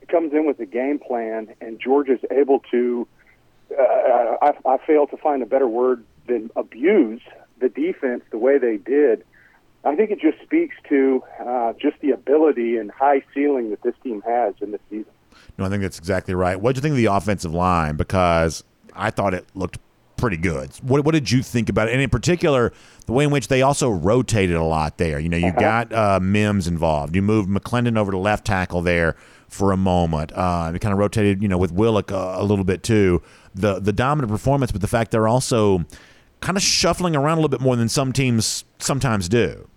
[0.08, 3.06] comes in with a game plan, and Georgia's able to,
[3.76, 7.20] uh, I, I fail to find a better word than abuse
[7.60, 9.24] the defense the way they did.
[9.84, 13.94] I think it just speaks to uh, just the ability and high ceiling that this
[14.02, 15.12] team has in this season.
[15.58, 16.60] No, I think that's exactly right.
[16.60, 17.96] What did you think of the offensive line?
[17.96, 18.64] Because
[18.94, 19.78] I thought it looked
[20.16, 20.70] pretty good.
[20.82, 21.92] What, what did you think about it?
[21.92, 22.72] And in particular,
[23.06, 25.18] the way in which they also rotated a lot there.
[25.18, 25.60] You know, you uh-huh.
[25.60, 27.16] got uh, Mims involved.
[27.16, 29.16] You moved McClendon over to left tackle there
[29.48, 30.32] for a moment.
[30.32, 33.22] Uh, you kind of rotated, you know, with Willock a, a little bit too.
[33.54, 35.84] The the dominant performance, but the fact they're also
[36.40, 39.68] kind of shuffling around a little bit more than some teams sometimes do.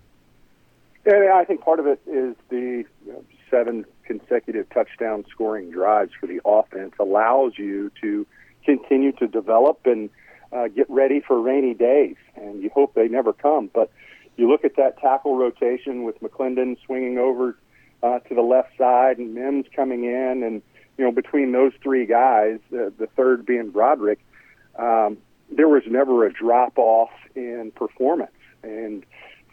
[1.05, 6.11] Yeah, I think part of it is the you know, seven consecutive touchdown scoring drives
[6.19, 8.25] for the offense allows you to
[8.63, 10.09] continue to develop and
[10.51, 12.15] uh, get ready for rainy days.
[12.35, 13.69] And you hope they never come.
[13.73, 13.91] But
[14.37, 17.57] you look at that tackle rotation with McClendon swinging over
[18.03, 20.61] uh, to the left side and Mims coming in, and
[20.97, 24.19] you know between those three guys, the, the third being Broderick,
[24.77, 25.17] um,
[25.49, 28.31] there was never a drop off in performance.
[28.63, 29.05] And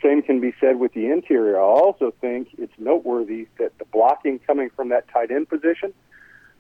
[0.03, 1.59] same can be said with the interior.
[1.59, 5.93] I also think it's noteworthy that the blocking coming from that tight end position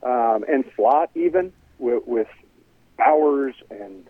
[0.02, 2.28] um, and slot, even with, with
[2.96, 4.06] Bowers and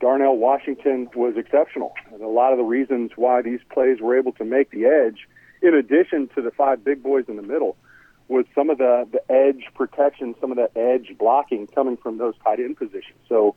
[0.00, 1.94] Darnell Washington, was exceptional.
[2.12, 5.26] And a lot of the reasons why these plays were able to make the edge,
[5.62, 7.76] in addition to the five big boys in the middle,
[8.28, 12.34] was some of the, the edge protection, some of the edge blocking coming from those
[12.42, 13.18] tight end positions.
[13.28, 13.54] So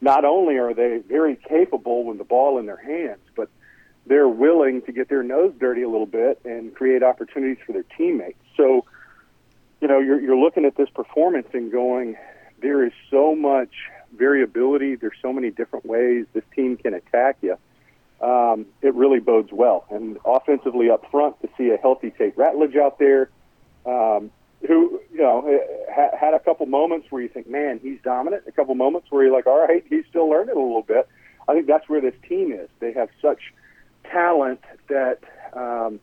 [0.00, 3.48] not only are they very capable with the ball in their hands, but–
[4.06, 7.84] they're willing to get their nose dirty a little bit and create opportunities for their
[7.96, 8.38] teammates.
[8.56, 8.84] So,
[9.80, 12.16] you know, you're, you're looking at this performance and going,
[12.60, 13.70] there is so much
[14.16, 14.96] variability.
[14.96, 17.56] There's so many different ways this team can attack you.
[18.20, 19.84] Um, it really bodes well.
[19.90, 23.30] And offensively up front, to see a healthy Tate Ratledge out there,
[23.84, 24.30] um,
[24.66, 25.60] who you know
[25.92, 28.44] ha- had a couple moments where you think, man, he's dominant.
[28.46, 31.08] A couple moments where you're like, all right, he's still learning a little bit.
[31.48, 32.68] I think that's where this team is.
[32.78, 33.40] They have such
[34.04, 35.20] talent that
[35.54, 36.00] um,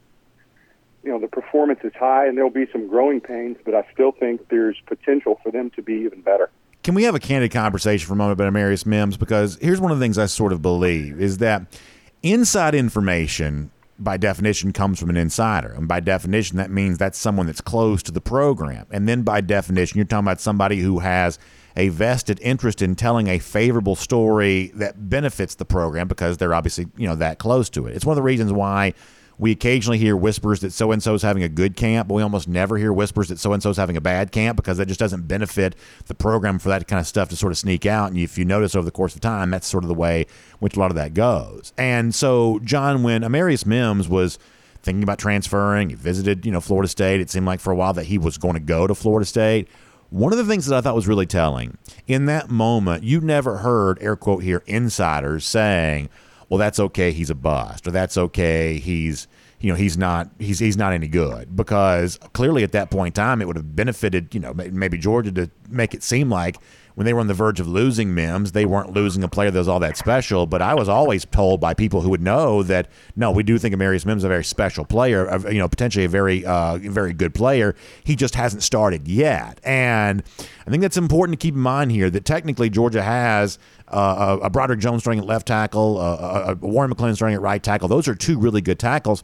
[1.04, 4.12] you know the performance is high, and there'll be some growing pains, but I still
[4.12, 6.50] think there's potential for them to be even better.
[6.84, 9.18] Can we have a candid conversation for a moment about Amarius Mims?
[9.18, 11.78] Because here's one of the things I sort of believe is that
[12.24, 17.46] inside information by definition comes from an insider and by definition that means that's someone
[17.46, 21.38] that's close to the program and then by definition you're talking about somebody who has
[21.80, 26.88] a vested interest in telling a favorable story that benefits the program because they're obviously
[26.98, 28.94] you know that close to it it's one of the reasons why
[29.40, 32.22] we occasionally hear whispers that so and so is having a good camp, but we
[32.22, 34.88] almost never hear whispers that so and so is having a bad camp because that
[34.88, 35.76] just doesn't benefit
[36.08, 38.12] the program for that kind of stuff to sort of sneak out.
[38.12, 40.26] And if you notice over the course of time, that's sort of the way
[40.60, 41.72] which a lot of that goes.
[41.78, 44.38] And so, Jon, when Amarius Mims was
[44.84, 47.22] thinking about transferring, he visited, you know, Florida State.
[47.22, 49.70] It seemed like for a while that he was going to go to Florida State.
[50.10, 53.58] One of the things that I thought was really telling in that moment, you never
[53.58, 56.10] heard, air quote here, insiders saying,
[56.50, 59.28] well, that's okay, he's a bust, or that's okay, he's
[59.60, 61.56] you know he's not he's he's not any good.
[61.56, 65.32] Because clearly at that point in time it would have benefited you know maybe Georgia
[65.34, 66.58] to make it seem like
[67.00, 69.58] when they were on the verge of losing Mims they weren't losing a player that
[69.58, 72.90] was all that special but I was always told by people who would know that
[73.16, 76.10] no we do think Amarius Mims is a very special player you know potentially a
[76.10, 80.24] very uh, very good player he just hasn't started yet and
[80.68, 84.50] I think that's important to keep in mind here that technically Georgia has uh, a
[84.50, 87.88] Broderick Jones starting at left tackle, uh, a Warren McClendon starting at right tackle.
[87.88, 89.24] Those are two really good tackles.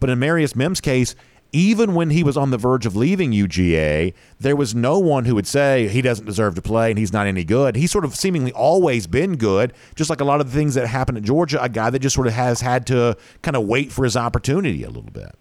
[0.00, 1.14] But in Marius Mims' case,
[1.52, 5.34] even when he was on the verge of leaving UGA, there was no one who
[5.34, 7.76] would say he doesn't deserve to play and he's not any good.
[7.76, 10.86] He's sort of seemingly always been good, just like a lot of the things that
[10.86, 13.92] happen at Georgia, a guy that just sort of has had to kind of wait
[13.92, 15.34] for his opportunity a little bit.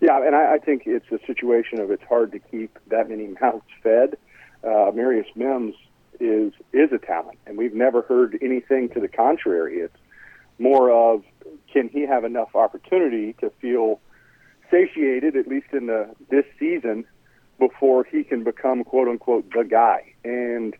[0.00, 3.28] Yeah, and I, I think it's a situation of it's hard to keep that many
[3.40, 4.16] mouths fed.
[4.64, 5.74] Uh, Marius Mims
[6.18, 9.80] is is a talent, and we've never heard anything to the contrary.
[9.80, 9.96] It's
[10.58, 11.22] more of
[11.70, 14.00] can he have enough opportunity to feel
[14.70, 17.04] satiated, at least in the this season,
[17.58, 20.12] before he can become quote unquote the guy.
[20.24, 20.74] And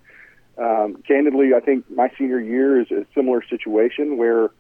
[0.59, 4.51] um, candidly, I think my senior year is a similar situation where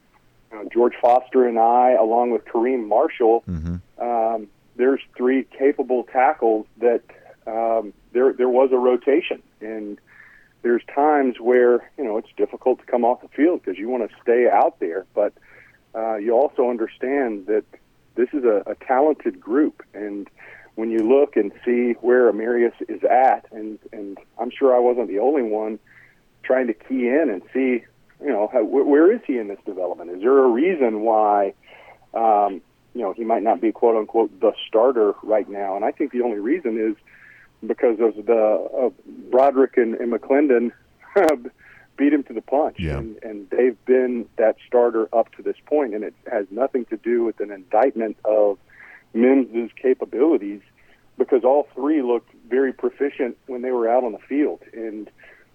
[0.52, 4.02] uh, George Foster and I, along with Kareem Marshall, mm-hmm.
[4.02, 7.02] um, there's three capable tackles that
[7.46, 9.98] um, there there was a rotation and
[10.62, 14.08] there's times where you know it's difficult to come off the field because you want
[14.08, 15.32] to stay out there, but
[15.94, 17.64] uh, you also understand that
[18.16, 20.28] this is a, a talented group, and
[20.74, 25.08] when you look and see where Amarius is at, and and I'm sure I wasn't
[25.08, 25.78] the only one
[26.42, 27.84] trying to key in and see,
[28.20, 30.10] you know, how, where is he in this development?
[30.10, 31.54] Is there a reason why?
[32.14, 32.62] Um,
[32.94, 36.12] you know, he might not be quote unquote the starter right now, and I think
[36.12, 36.96] the only reason is
[37.66, 38.92] because of the
[39.30, 40.72] Broderick and, and McClendon
[41.96, 42.98] beat him to the punch, yeah.
[42.98, 46.96] and, and they've been that starter up to this point, and it has nothing to
[46.96, 48.58] do with an indictment of
[49.14, 50.60] Mims's capabilities,
[51.18, 55.10] because all three looked very proficient when they were out on the field, and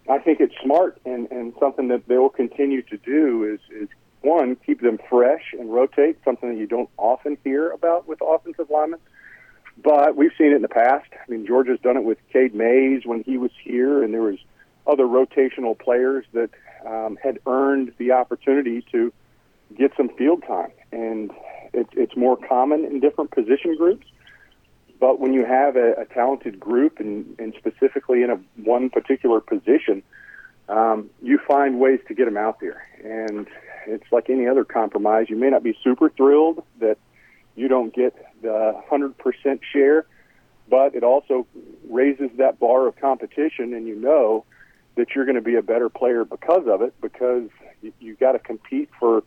[0.09, 3.87] I think it's smart and, and something that they will continue to do is, is
[4.21, 8.69] one keep them fresh and rotate, something that you don't often hear about with offensive
[8.69, 8.99] linemen.
[9.81, 11.07] But we've seen it in the past.
[11.13, 14.37] I mean, Georgia's done it with Cade Mays when he was here, and there was
[14.87, 16.49] other rotational players that
[16.85, 19.13] um, had earned the opportunity to
[19.77, 20.71] get some field time.
[20.91, 21.31] And
[21.73, 24.05] it, it's more common in different position groups.
[24.99, 29.39] But when you have a, a talented group, and, and specifically in a one particular
[29.39, 30.03] position,
[30.69, 32.87] um, you find ways to get them out there.
[33.03, 33.47] And
[33.87, 35.27] it's like any other compromise.
[35.29, 36.97] You may not be super thrilled that
[37.55, 40.05] you don't get the 100% share,
[40.69, 41.47] but it also
[41.89, 44.45] raises that bar of competition, and you know
[44.95, 47.49] that you're going to be a better player because of it, because
[47.81, 49.23] you, you got to compete for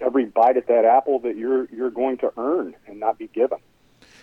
[0.00, 3.58] every bite at that apple that you're you're going to earn and not be given.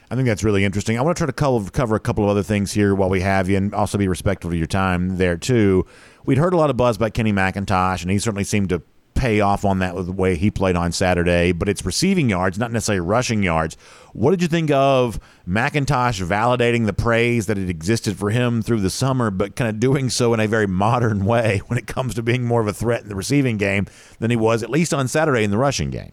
[0.09, 0.99] I think that's really interesting.
[0.99, 3.21] I want to try to cover, cover a couple of other things here while we
[3.21, 5.85] have you, and also be respectful of your time there too.
[6.25, 8.83] We'd heard a lot of buzz about Kenny McIntosh, and he certainly seemed to
[9.25, 12.59] pay off on that with the way he played on Saturday, but it's receiving yards,
[12.59, 13.75] not necessarily rushing yards.
[14.13, 18.81] What did you think of McIntosh validating the praise that had existed for him through
[18.81, 22.13] the summer, but kind of doing so in a very modern way when it comes
[22.13, 23.87] to being more of a threat in the receiving game
[24.19, 26.11] than he was, at least on Saturday, in the rushing game?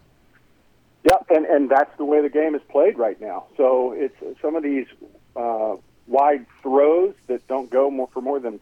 [1.03, 3.45] Yeah, and, and that's the way the game is played right now.
[3.57, 4.87] So it's some of these
[5.35, 5.75] uh,
[6.07, 8.59] wide throws that don't go more for more than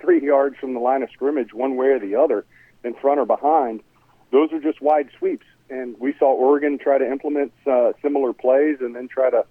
[0.00, 2.44] three yards from the line of scrimmage, one way or the other
[2.84, 3.82] in front or behind,
[4.32, 5.46] those are just wide sweeps.
[5.70, 9.44] And we saw Oregon try to implement uh, similar plays and then try to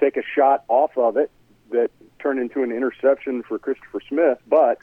[0.00, 1.30] take a shot off of it
[1.70, 4.78] that turned into an interception for Christopher Smith, but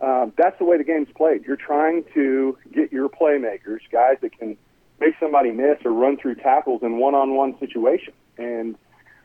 [0.00, 1.44] um, that's the way the game's played.
[1.44, 4.56] You're trying to get your playmakers, guys that can
[5.00, 8.16] make somebody miss or run through tackles in one-on-one situations.
[8.36, 8.76] And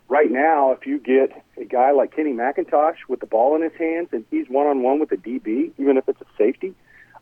[0.07, 3.73] right now, if you get a guy like Kenny McIntosh with the ball in his
[3.73, 6.75] hands and he's one-on-one with a DB, even if it's a safety,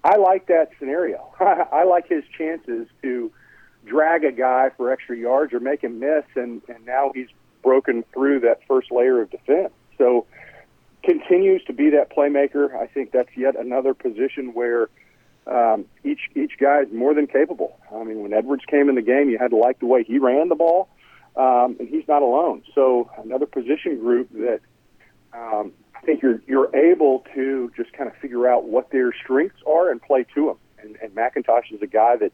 [0.06, 1.34] I like that scenario.
[1.40, 3.32] I like his chances to
[3.86, 7.28] drag a guy for extra yards or make him miss, and, and now he's
[7.64, 9.74] broken through that first layer of defense.
[9.98, 10.28] So
[11.04, 12.76] continues to be that playmaker.
[12.76, 14.90] I think that's yet another position where
[15.48, 17.80] um, each each guy is more than capable.
[17.92, 20.20] I mean, when Edwards came in the game, you had to like the way he
[20.20, 20.88] ran the ball,
[21.36, 22.62] um, and he's not alone.
[22.76, 24.60] So another position group that
[25.34, 25.74] um,
[26.06, 29.90] I think you're you're able to just kind of figure out what their strengths are
[29.90, 30.58] and play to them.
[30.78, 32.32] And, and McIntosh is a guy that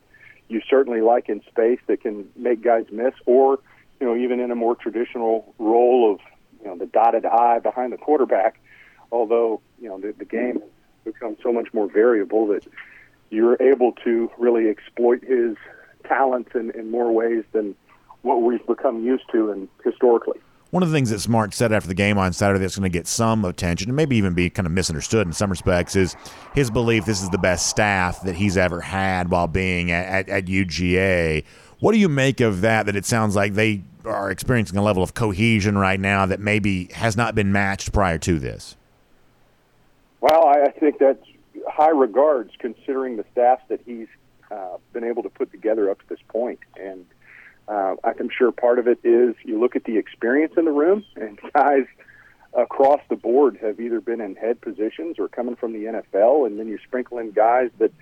[0.50, 3.60] you certainly like in space that can make guys miss, or
[4.02, 6.20] you know even in a more traditional role of
[6.60, 8.60] you know the dotted I behind the quarterback.
[9.10, 12.68] Although you know the, the game has become so much more variable that
[13.30, 15.56] you're able to really exploit his
[16.04, 17.74] talents in, in more ways than
[18.24, 20.42] what we've become used to and historically.
[20.72, 22.98] One of the things that Smart said after the game on Saturday that's going to
[22.98, 26.16] get some attention and maybe even be kind of misunderstood in some respects is
[26.56, 30.30] his belief this is the best staff that he's ever had while being at, at,
[30.30, 31.44] at UGA.
[31.82, 32.86] What do you make of that?
[32.86, 36.86] That it sounds like they are experiencing a level of cohesion right now that maybe
[36.94, 38.78] has not been matched prior to this.
[40.22, 41.26] Well, I think that's
[41.68, 44.08] high regards considering the staffs that he's
[44.50, 46.60] uh, been able to put together up to this point.
[46.80, 47.06] And
[47.68, 51.06] uh, I'm sure part of it is you look at the experience in the room,
[51.16, 51.86] and guys
[52.54, 56.60] across the board have either been in head positions or coming from the NFL, and
[56.60, 57.94] then you sprinkle in guys that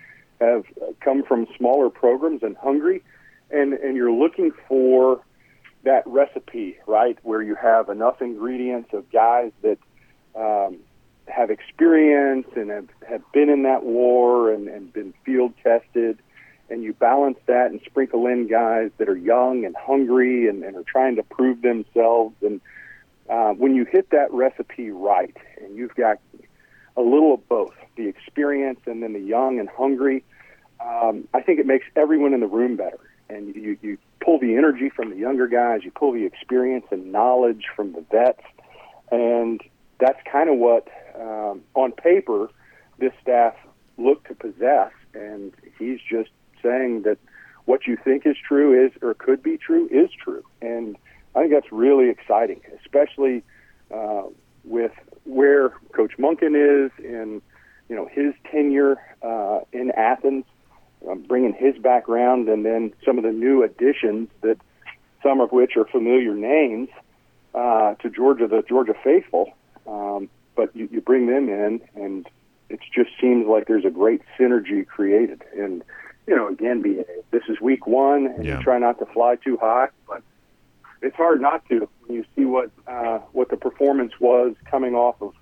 [0.42, 0.66] have
[1.02, 3.04] come from smaller programs and hungry,
[3.52, 5.22] and and you're looking for
[5.84, 9.78] that recipe, right, where you have enough ingredients of guys that
[10.36, 10.78] um,
[11.28, 16.20] have experience and have, have been in that war and, and been field tested,
[16.70, 20.76] and you balance that and sprinkle in guys that are young and hungry and, and
[20.76, 22.36] are trying to prove themselves.
[22.42, 22.62] And
[23.30, 26.20] uh, when you hit that recipe right, and you've got
[26.96, 30.24] a little of both, the experience and then the young and hungry,
[30.80, 33.00] um, I think it makes everyone in the room better.
[33.30, 37.12] And you, you pull the energy from the younger guys, you pull the experience and
[37.12, 38.42] knowledge from the vets,
[39.12, 39.62] and
[40.00, 40.88] that's kind of what,
[41.20, 42.50] um, on paper,
[42.98, 43.56] this staff
[43.98, 44.92] looked to possess.
[45.14, 46.30] And he's just
[46.62, 47.18] saying that
[47.66, 50.44] what you think is true is or could be true is true.
[50.62, 50.98] And
[51.36, 53.44] I think that's really exciting, especially
[53.94, 54.24] uh,
[54.64, 54.92] with
[55.26, 57.42] where Coach Monken is and
[57.88, 60.46] you know his tenure uh, in Athens,
[61.08, 64.58] um, bringing his background, and then some of the new additions that
[65.22, 66.90] some of which are familiar names
[67.54, 69.52] uh, to Georgia, the Georgia faithful.
[69.88, 72.28] Um, but you, you bring them in, and
[72.70, 75.44] it just seems like there's a great synergy created.
[75.58, 75.84] And
[76.30, 78.58] you know, again, be this is week one, and Yeah.
[78.58, 80.22] you try not to fly too high, but
[81.02, 85.16] it's hard not to when you see what uh, what the performance was coming off
[85.22, 85.34] of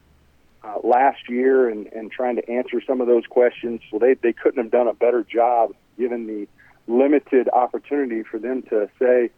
[0.63, 3.81] uh, last year and, and trying to answer some of those questions.
[3.91, 6.47] So they they couldn't have done a better job given the
[6.87, 9.29] limited opportunity for them to say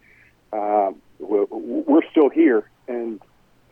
[0.53, 3.19] uh, we're, we're still here and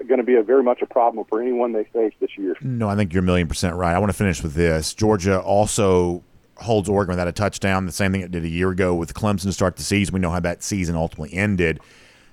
[0.08, 2.56] going to be a very much a problem for anyone they face this year.
[2.62, 3.94] No, I think you're a million percent right.
[3.96, 4.94] I want to finish with this.
[4.96, 6.24] Georgia also
[6.60, 7.86] holds Oregon without a touchdown.
[7.86, 10.14] The same thing it did a year ago with Clemson to start the season.
[10.14, 11.80] We know how that season ultimately ended.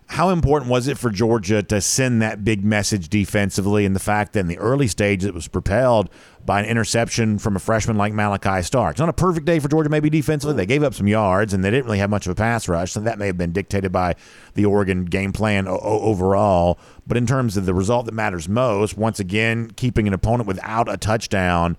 [0.06, 4.34] How important was it for Georgia to send that big message defensively and the fact
[4.34, 6.10] that in the early stages it was propelled
[6.44, 8.92] by an interception from a freshman like Malaki Stark?
[8.92, 10.54] It's not a perfect day for Georgia, maybe defensively.
[10.56, 12.92] They gave up some yards and they didn't really have much of a pass rush,
[12.92, 14.14] so that may have been dictated by
[14.52, 16.78] the Oregon game plan overall.
[17.06, 20.92] But in terms of the result that matters most, once again, keeping an opponent without
[20.92, 21.78] a touchdown,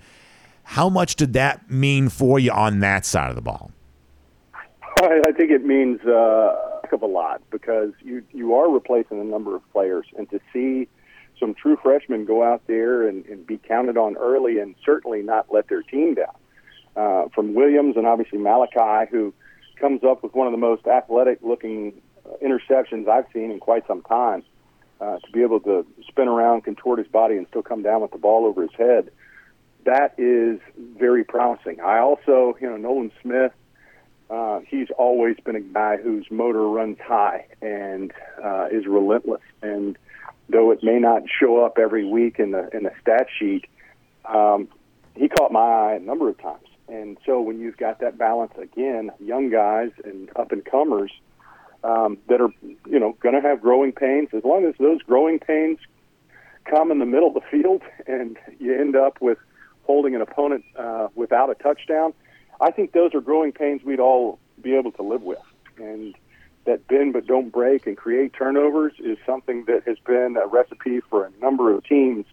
[0.66, 3.72] how much did that mean for you on that side of the ball?
[4.98, 6.56] I think it means uh,
[6.92, 10.88] of a lot because you you are replacing a number of players, and to see
[11.40, 15.48] some true freshmen go out there and, and be counted on early, and certainly not
[15.54, 16.36] let their team down.
[16.96, 19.34] Uh, from Williams and obviously Malaki, who
[19.76, 21.94] comes up with one of the most athletic-looking
[22.26, 24.44] uh, interceptions I've seen in quite some time.
[25.02, 28.12] Uh, to be able to spin around, contort his body, and still come down with
[28.12, 29.12] the ball over his head,
[29.86, 30.60] that is
[30.98, 31.80] very promising.
[31.80, 33.52] I also, you know, Nolan Smith
[34.30, 38.12] uh, he's always been a guy whose motor runs high and
[38.44, 39.42] uh, is relentless.
[39.62, 39.98] And
[40.50, 43.66] though it may not show up every week in the in the stat sheet,
[44.26, 44.68] um,
[45.16, 46.68] he caught my eye a number of times.
[46.88, 51.12] And so when you've got that balance again, young guys and up and comers
[51.84, 52.50] um, that are
[52.88, 55.78] you know going to have growing pains, as long as those growing pains
[56.66, 59.38] come in the middle of the field and you end up with
[59.86, 62.14] holding an opponent uh, without a touchdown.
[62.60, 65.40] I think those are growing pains we'd all be able to live with.
[65.78, 66.16] And
[66.66, 71.02] that bend but don't break and create turnovers is something that has been a recipe
[71.10, 72.26] for a number of teams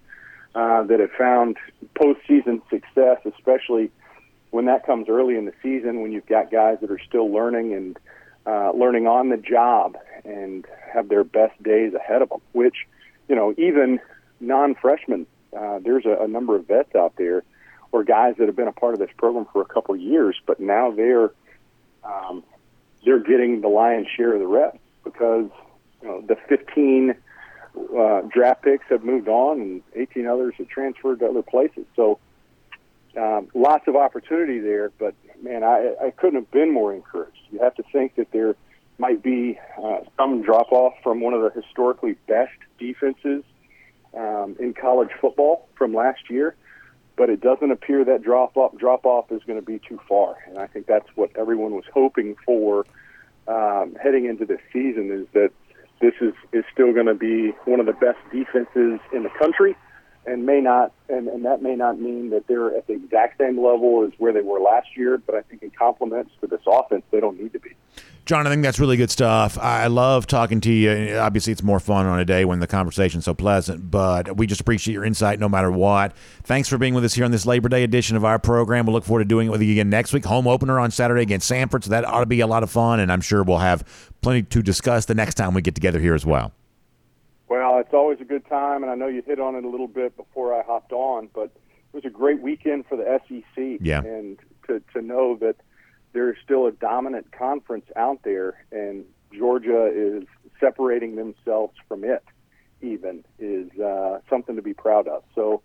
[0.55, 1.57] uh, that have found
[1.95, 3.91] postseason success, especially
[4.51, 7.73] when that comes early in the season when you've got guys that are still learning
[7.75, 7.99] and
[8.47, 12.41] uh, learning on the job and have their best days ahead of them.
[12.53, 12.87] Which,
[13.29, 13.99] you know, even
[14.41, 15.27] non-freshmen,
[15.57, 17.43] uh, there's a, a number of vets out there
[17.93, 20.41] or guys that have been a part of this program for a couple of years,
[20.47, 21.31] but now they're
[22.05, 22.43] um,
[23.05, 25.51] they're getting the lion's share of the reps because
[26.01, 27.15] you know the 15
[27.97, 31.85] uh, draft picks have moved on and 18 others have transferred to other places.
[31.95, 32.19] So
[33.17, 37.39] um, lots of opportunity there, but man, I, I couldn't have been more encouraged.
[37.51, 38.57] You have to think that there
[38.99, 43.45] might be uh, some drop off from one of the historically best defenses
[44.17, 46.55] um, in college football from last year,
[47.17, 50.37] but it doesn't appear that drop off drop off is going to be too far.
[50.49, 52.87] And I think that's what everyone was hoping for
[53.49, 55.51] um, heading into this season is that
[56.01, 59.77] this is is still going to be one of the best defenses in the country
[60.27, 63.63] and may not and, and that may not mean that they're at the exact same
[63.63, 67.05] level as where they were last year, but I think in complements to this offense
[67.11, 67.71] they don't need to be.
[68.25, 69.59] Jon, I think that's really good stuff.
[69.59, 71.17] I love talking to you.
[71.17, 74.61] Obviously, it's more fun on a day when the conversation's so pleasant, but we just
[74.61, 76.17] appreciate your insight no matter what.
[76.45, 78.87] Thanks for being with us here on this Labor Day edition of our program.
[78.87, 80.25] We'll look forward to doing it with you again next week.
[80.27, 83.01] Home opener on Saturday against Samford, so that ought to be a lot of fun,
[83.01, 86.15] and I'm sure we'll have plenty to discuss the next time we get together here
[86.15, 86.53] as well.
[87.53, 89.87] Well, it's always a good time, and I know you hit on it a little
[89.87, 93.79] bit before I hopped on, but it was a great weekend for the SEC.
[93.83, 94.01] Yeah.
[94.01, 94.39] And
[94.69, 95.57] to, to know that
[96.15, 100.25] there is still a dominant conference out there, and Georgia is
[100.61, 102.25] separating themselves from it,
[102.81, 105.23] even, is uh, something to be proud of.
[105.35, 105.61] So,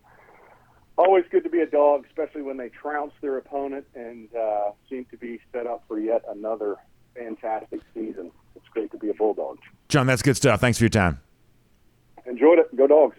[0.98, 5.06] always good to be a dog, especially when they trounce their opponent and uh, seem
[5.06, 6.76] to be set up for yet another
[7.16, 8.34] fantastic season.
[8.58, 9.60] It's great to be a Bulldog.
[9.88, 10.60] Jon, that's good stuff.
[10.60, 11.22] Thanks for your time.
[12.28, 12.76] Enjoyed it.
[12.76, 13.16] Go Dogs.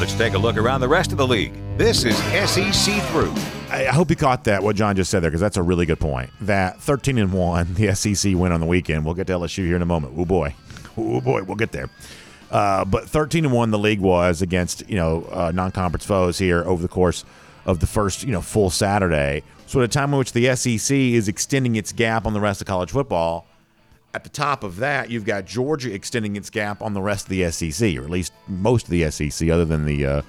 [0.00, 1.52] Let's take a look around the rest of the league.
[1.76, 3.32] This is SEC Through.
[3.70, 6.00] I hope you caught that what Jon just said there because that's a really good
[6.00, 6.30] point.
[6.40, 9.04] That 13 and one, the SEC win on the weekend.
[9.04, 10.14] We'll get to LSU here in a moment.
[10.16, 10.54] Oh boy,
[10.96, 11.90] oh boy, we'll get there.
[12.50, 16.64] Uh, but 13 and one, the league was against you know uh, non-conference foes here
[16.64, 17.24] over the course
[17.66, 19.42] of the first you know full Saturday.
[19.66, 22.62] So at a time in which the SEC is extending its gap on the rest
[22.62, 23.46] of college football,
[24.14, 27.30] at the top of that, you've got Georgia extending its gap on the rest of
[27.30, 30.22] the SEC, or at least most of the SEC, other than the uh,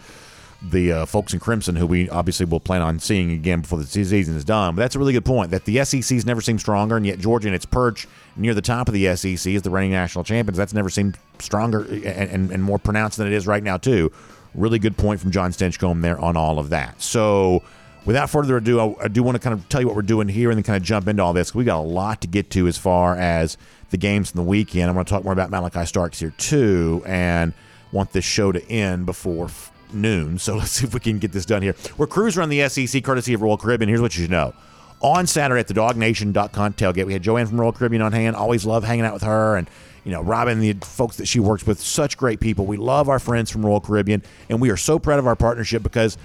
[0.61, 3.85] the uh, folks in Crimson, who we obviously will plan on seeing again before the
[3.85, 4.75] season is done.
[4.75, 7.47] But that's a really good point that the SEC's never seemed stronger, and yet Georgia
[7.47, 10.57] in its perch near the top of the SEC as the reigning national champions.
[10.57, 14.11] That's never seemed stronger and, and, and more pronounced than it is right now, too.
[14.53, 17.01] Really good point from Jon Stinchcomb there on all of that.
[17.01, 17.63] So
[18.05, 20.27] without further ado, I, I, do want to kind of tell you what we're doing
[20.27, 21.53] here and then kind of jump into all this.
[21.53, 23.57] We got a lot to get to as far as
[23.89, 24.89] the games in the weekend.
[24.89, 27.53] I'm going to talk more about Malaki Starks here too, and
[27.91, 30.37] want this show to end before f- noon.
[30.37, 31.75] So let's see if we can get this done here.
[31.97, 33.89] We're cruising around the SEC courtesy of Royal Caribbean.
[33.89, 34.53] Here's what you should know.
[35.01, 38.35] On Saturday at the DogNation.com tailgate, we had Joanne from Royal Caribbean on hand.
[38.35, 39.69] Always love hanging out with her and
[40.03, 42.65] you know, Robin, the folks that she works with, such great people.
[42.65, 45.83] We love our friends from Royal Caribbean, and we are so proud of our partnership
[45.83, 46.17] because,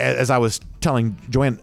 [0.00, 1.60] as I was telling Joanne,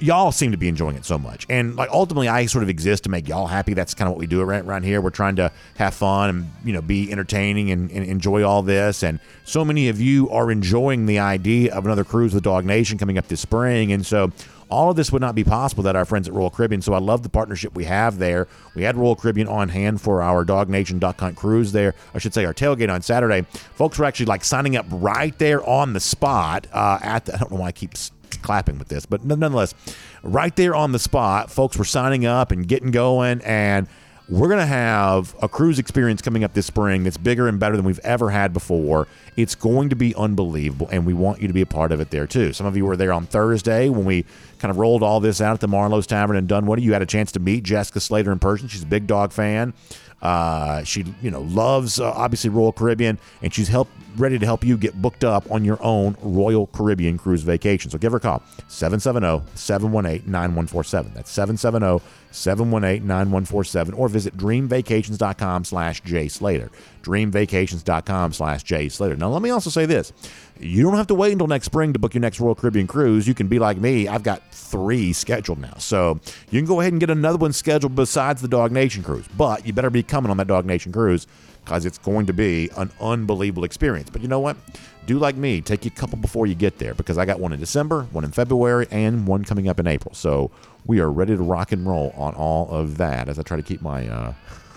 [0.00, 1.46] y'all seem to be enjoying it so much.
[1.48, 3.74] And like ultimately I sort of exist to make y'all happy.
[3.74, 5.00] That's kind of what we do around, around here.
[5.00, 9.02] We're trying to have fun and, you know, be entertaining and, and, enjoy all this.
[9.02, 12.98] And so many of you are enjoying the idea of another cruise with Dog Nation
[12.98, 13.92] coming up this spring.
[13.92, 14.32] And so
[14.70, 16.82] all of this would not be possible without our friends at Royal Caribbean.
[16.82, 18.48] So I love the partnership we have there.
[18.74, 21.94] We had Royal Caribbean on hand for our DogNation.com cruise there.
[22.14, 23.42] I should say our tailgate on Saturday.
[23.50, 27.38] Folks were actually like signing up right there on the spot uh, at the, I
[27.38, 27.94] don't know why I keep
[28.42, 29.74] clapping with this, but nonetheless,
[30.22, 33.88] right there on the spot, folks were signing up and getting going, and
[34.28, 37.76] we're going to have a cruise experience coming up this spring that's bigger and better
[37.76, 39.08] than we've ever had before.
[39.36, 42.10] It's going to be unbelievable, and we want you to be a part of it
[42.10, 42.52] there too.
[42.52, 44.26] Some of you were there on Thursday when we
[44.58, 46.82] kind of rolled all this out at the Marlow's Tavern in Dunwoody.
[46.82, 48.68] You had a chance to meet Jessica Slater in person.
[48.68, 49.72] She's a big dog fan.
[50.20, 53.88] Uh, she, you know, loves uh, obviously Royal Caribbean, and she's help
[54.18, 57.90] ready to help you get booked up on your own Royal Caribbean cruise vacation.
[57.90, 61.14] So give her a call 770-718-9147.
[61.14, 66.70] That's 770 718 9147 or visit dreamvacations.com slash Jay Slater.
[67.02, 69.16] Dreamvacations.com slash Jay Slater.
[69.16, 70.12] Now, let me also say this.
[70.60, 73.26] You don't have to wait until next spring to book your next Royal Caribbean cruise.
[73.26, 74.08] You can be like me.
[74.08, 75.74] I've got three scheduled now.
[75.78, 79.26] So you can go ahead and get another one scheduled besides the Dog Nation cruise.
[79.36, 81.26] But you better be coming on that Dog Nation cruise
[81.68, 84.08] because it's going to be an unbelievable experience.
[84.08, 84.56] But you know what?
[85.04, 87.52] Do like me, take you a couple before you get there because I got one
[87.52, 90.14] in December, one in February, and one coming up in April.
[90.14, 90.50] So
[90.86, 93.62] we are ready to rock and roll on all of that as I try to
[93.62, 94.32] keep my uh,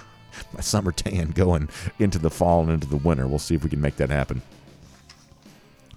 [0.53, 3.25] my summer tan going into the fall and into the winter.
[3.25, 4.41] We'll see if we can make that happen.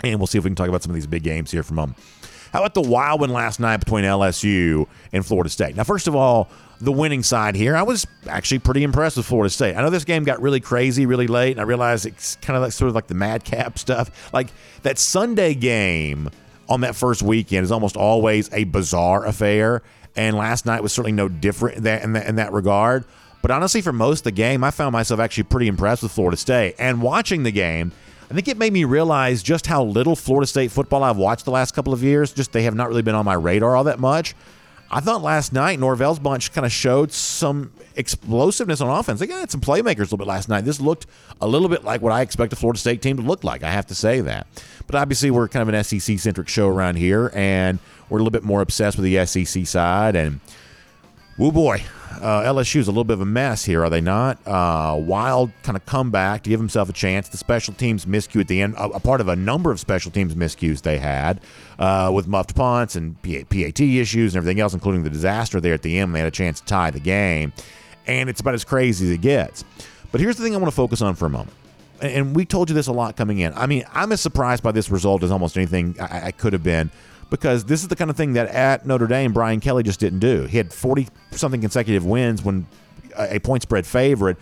[0.04, 1.80] And we'll see if we can talk about some of these big games here from
[1.80, 1.96] um.
[2.52, 5.74] How about the wild one last night between LSU and Florida State?
[5.74, 6.48] Now, first of all,
[6.80, 9.76] the winning side here, I was actually pretty impressed with Florida State.
[9.76, 12.62] I know this game got really crazy really late, and I realized it's kind of
[12.62, 14.32] like sort of like the madcap stuff.
[14.32, 14.48] Like
[14.82, 16.30] that Sunday game
[16.68, 19.82] on that first weekend is almost always a bizarre affair,
[20.16, 23.04] and last night was certainly no different in that, in that, in that regard.
[23.42, 26.36] But honestly, for most of the game, I found myself actually pretty impressed with Florida
[26.36, 26.76] State.
[26.78, 27.92] And watching the game,
[28.30, 31.50] I think it made me realize just how little Florida State football I've watched the
[31.50, 32.32] last couple of years.
[32.32, 34.34] Just they have not really been on my radar all that much.
[34.90, 39.20] I thought last night Norvell's bunch kind of showed some explosiveness on offense.
[39.20, 40.64] They got some playmakers a little bit last night.
[40.64, 41.06] This looked
[41.40, 43.62] a little bit like what I expect a Florida State team to look like.
[43.62, 44.46] I have to say that.
[44.86, 47.78] But obviously, we're kind of an SEC centric show around here, and
[48.08, 50.16] we're a little bit more obsessed with the SEC side.
[50.16, 50.40] And
[51.38, 51.82] woo boy,
[52.20, 54.38] uh, LSU is a little bit of a mess here, are they not?
[54.46, 57.28] Uh, wild kind of comeback to give himself a chance.
[57.28, 60.10] The special teams miscue at the end, a, a part of a number of special
[60.10, 61.40] teams miscues they had
[61.78, 65.82] uh, with muffed punts and PAT issues and everything else, including the disaster there at
[65.82, 66.14] the end.
[66.14, 67.52] They had a chance to tie the game,
[68.06, 69.64] and it's about as crazy as it gets.
[70.12, 71.56] But here's the thing I want to focus on for a moment.
[72.00, 73.52] And we told you this a lot coming in.
[73.54, 76.62] I mean, I'm as surprised by this result as almost anything I, I could have
[76.62, 76.90] been
[77.30, 80.20] because this is the kind of thing that at Notre Dame Brian Kelly just didn't
[80.20, 80.44] do.
[80.44, 82.66] He had 40 something consecutive wins when
[83.16, 84.36] a point spread favorite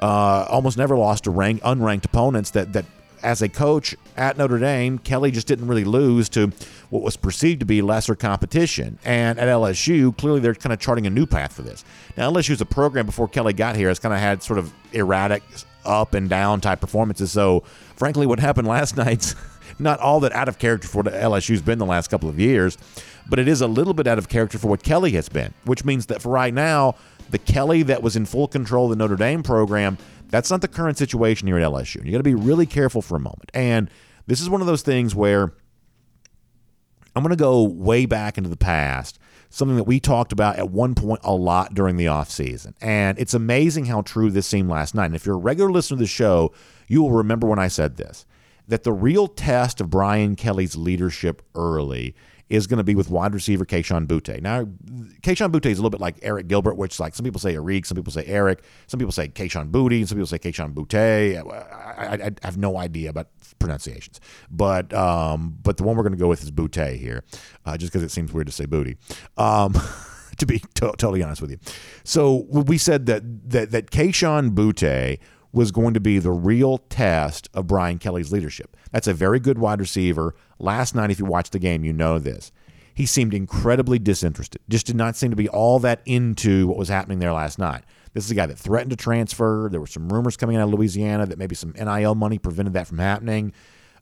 [0.00, 2.84] uh, almost never lost to rank unranked opponents that that
[3.22, 6.52] as a coach at Notre Dame, Kelly just didn't really lose to
[6.90, 8.98] what was perceived to be lesser competition.
[9.02, 11.84] And at LSU, clearly they're kind of charting a new path for this.
[12.18, 15.42] Now, LSU's a program before Kelly got here has kind of had sort of erratic
[15.86, 17.32] up and down type performances.
[17.32, 17.60] So,
[17.96, 19.34] frankly, what happened last night's
[19.78, 22.78] not all that out of character for what LSU's been the last couple of years,
[23.28, 25.84] but it is a little bit out of character for what Kelly has been, which
[25.84, 26.94] means that for right now,
[27.30, 29.98] the Kelly that was in full control of the Notre Dame program,
[30.28, 32.04] that's not the current situation here at LSU.
[32.04, 33.50] You got to be really careful for a moment.
[33.54, 33.90] And
[34.26, 35.52] this is one of those things where
[37.16, 39.18] I'm going to go way back into the past,
[39.48, 42.74] something that we talked about at one point a lot during the offseason.
[42.80, 45.06] And it's amazing how true this seemed last night.
[45.06, 46.52] And if you're a regular listener to the show,
[46.88, 48.26] you will remember when I said this
[48.68, 52.14] that the real test of Brian Kelly's leadership early
[52.48, 54.40] is going to be with wide receiver Kayshon Boutte.
[54.42, 54.64] Now,
[55.22, 57.86] Kayshon Boutte is a little bit like Eric Gilbert, which like some people say Eric,
[57.86, 60.94] some people say Eric, some people say Kayshon Boutte, and some people say Kayshon Boutte.
[60.94, 66.12] I, I, I, have no idea about pronunciations, but um, but the one we're going
[66.12, 67.24] to go with is Boutte here,
[67.64, 68.96] uh, just because it seems weird to say booty.
[69.36, 69.74] Um,
[70.36, 71.58] to be to- totally honest with you,
[72.04, 75.18] so we said that that that Kayshon Boutte
[75.54, 78.76] was going to be the real test of Brian Kelly's leadership.
[78.90, 80.34] That's a very good wide receiver.
[80.58, 82.50] Last night, if you watched the game, you know this.
[82.92, 86.88] He seemed incredibly disinterested, just did not seem to be all that into what was
[86.88, 87.82] happening there last night.
[88.12, 89.68] This is a guy that threatened to transfer.
[89.70, 92.86] There were some rumors coming out of Louisiana that maybe some NIL money prevented that
[92.86, 93.52] from happening.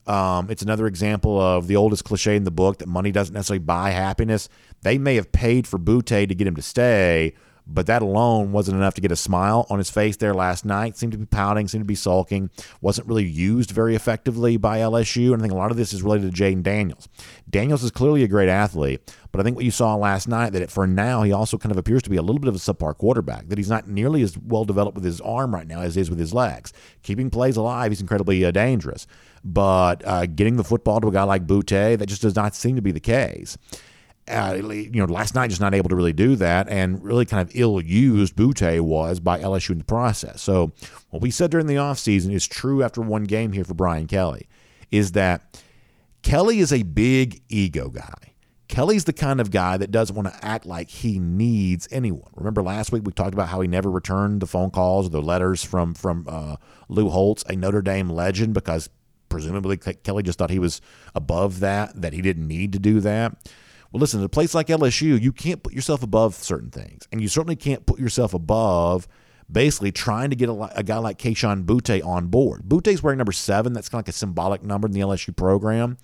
[0.07, 3.61] Um, it's another example of the oldest cliche in the book that money doesn't necessarily
[3.61, 4.49] buy happiness.
[4.83, 7.35] They may have paid for Boutte to get him to stay,
[7.75, 10.97] but that alone wasn't enough to get a smile on his face there last night.
[10.97, 12.51] Seemed to be pouting, seemed to be sulking.
[12.81, 15.33] Wasn't really used very effectively by LSU.
[15.33, 17.09] And I think a lot of this is related to Jayden Daniels.
[17.49, 20.71] Daniels is clearly a great athlete, but I think what you saw last night that
[20.71, 22.97] for now he also kind of appears to be a little bit of a subpar
[22.97, 23.49] quarterback.
[23.49, 26.11] That he's not nearly as well developed with his arm right now as he is
[26.11, 26.73] with his legs.
[27.03, 29.07] Keeping plays alive, he's incredibly uh, dangerous.
[29.45, 32.77] But uh, getting the football to a guy like Boutte, that just does not seem
[32.77, 33.59] to be the case
[34.29, 37.47] uh, you know, last night just not able to really do that, and really kind
[37.47, 40.41] of ill used Boutte was by LSU in the process.
[40.43, 40.73] So
[41.11, 44.49] what we said during the offseason is true after one game here for Brian Kelly,
[44.91, 45.61] is that
[46.23, 48.33] Kelly is a big ego guy.
[48.69, 52.31] Kelly's the kind of guy that doesn't want to act like he needs anyone.
[52.35, 55.21] Remember last week we talked about how he never returned the phone calls or the
[55.21, 56.57] letters from from uh,
[56.89, 58.89] Lou Holtz, a Notre Dame legend, because
[59.29, 60.81] presumably Kelly just thought he was
[61.15, 63.37] above that, that he didn't need to do that.
[63.93, 67.07] Well, listen, at a place like LSU, you can't put yourself above certain things.
[67.13, 69.07] And you certainly can't put yourself above
[69.51, 72.63] basically trying to get a, a guy like Kayshon Boutte on board.
[72.67, 73.75] Boutte's wearing number seven.
[73.75, 75.99] That's kind of like a symbolic number in the LSU program.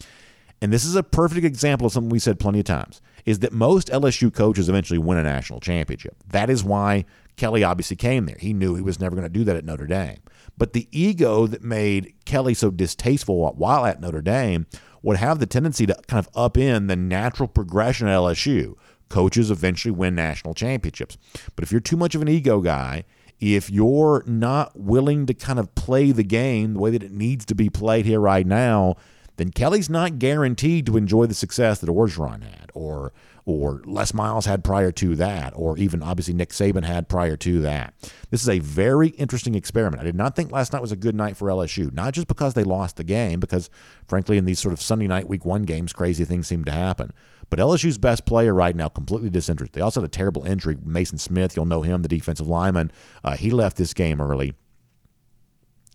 [0.60, 3.52] And this is a perfect example of something we said plenty of times is that
[3.52, 6.16] most LSU coaches eventually win a national championship.
[6.28, 7.04] That is why
[7.36, 8.36] Kelly obviously came there.
[8.38, 10.18] He knew he was never going to do that at Notre Dame.
[10.56, 14.66] But the ego that made Kelly so distasteful while at Notre Dame
[15.02, 18.74] would have the tendency to kind of up in the natural progression at LSU.
[19.08, 21.16] Coaches eventually win national championships.
[21.56, 23.04] But if you're too much of an ego guy,
[23.40, 27.44] if you're not willing to kind of play the game the way that it needs
[27.46, 28.96] to be played here right now,
[29.38, 33.12] then Kelly's not guaranteed to enjoy the success that Orgeron had, or
[33.46, 37.62] or Les Miles had prior to that, or even obviously Nick Saban had prior to
[37.62, 37.94] that.
[38.28, 40.02] This is a very interesting experiment.
[40.02, 42.52] I did not think last night was a good night for LSU, not just because
[42.52, 43.70] they lost the game, because
[44.06, 47.10] frankly, in these sort of Sunday night week one games, crazy things seem to happen.
[47.48, 49.74] But LSU's best player right now, completely disinterested.
[49.74, 50.76] They also had a terrible injury.
[50.76, 52.92] Maason Smith, you'll know him, the defensive lineman.
[53.24, 54.52] Uh, he left this game early.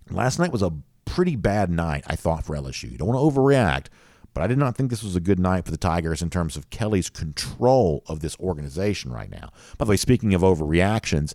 [0.10, 0.72] Last night was a
[1.06, 2.92] pretty bad night, I thought, for LSU.
[2.92, 3.88] You don't want to overreact,
[4.34, 6.58] but I did not think this was a good night for the Tigers in terms
[6.58, 9.52] of Kelly's control of this organization right now.
[9.78, 11.34] By the way, speaking of overreactions,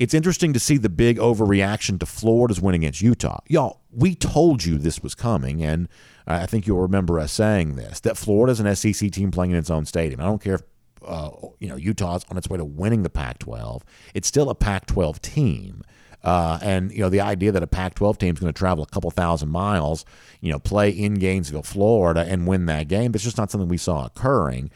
[0.00, 3.40] it's interesting to see the big overreaction to Florida's win against Utah.
[3.48, 5.88] Y'all, we told you this was coming, and
[6.26, 9.68] I think you'll remember us saying this that Florida's an SEC team playing in its
[9.68, 10.20] own stadium.
[10.20, 10.62] I don't care if
[11.06, 13.82] uh, you know Utah's on its way to winning the Pac-12;
[14.14, 15.82] it's still a Pac-12 team.
[16.22, 18.86] Uh, and you know the idea that a Pac-12 team is going to travel a
[18.86, 20.04] couple thousand miles,
[20.40, 24.06] you know, play in Gainesville, Florida, and win that game—it's just not something we saw
[24.06, 24.70] occurring.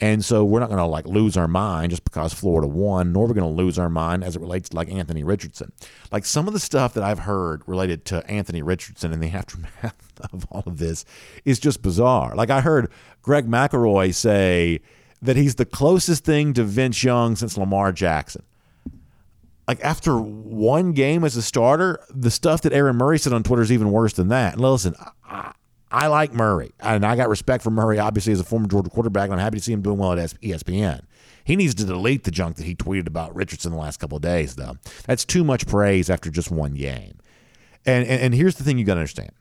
[0.00, 3.26] And so we're not going to like lose our mind just because Florida won, nor
[3.26, 5.72] we're going to lose our mind as it relates to like Anthony Richardson.
[6.12, 9.94] Like some of the stuff that I've heard related to Anthony Richardson in the aftermath
[10.32, 11.04] of all of this
[11.44, 12.34] is just bizarre.
[12.36, 12.90] Like I heard
[13.22, 14.80] Greg McElroy say
[15.20, 18.44] that he's the closest thing to Vince Young since Lamar Jackson
[19.68, 23.62] like after one game as a starter, the stuff that Aaron Murray said on Twitter
[23.62, 24.54] is even worse than that.
[24.54, 24.94] And listen,
[25.24, 25.52] I,
[25.92, 29.24] I like Murray, and I got respect for Murray, obviously as a former Georgia quarterback,
[29.24, 31.02] and I'm happy to see him doing well at ESPN.
[31.44, 34.22] He needs to delete the junk that he tweeted about Richardson the last couple of
[34.22, 34.76] days, though.
[35.06, 37.18] That's too much praise after just one game.
[37.86, 39.32] And and, and here's the thing you got to understand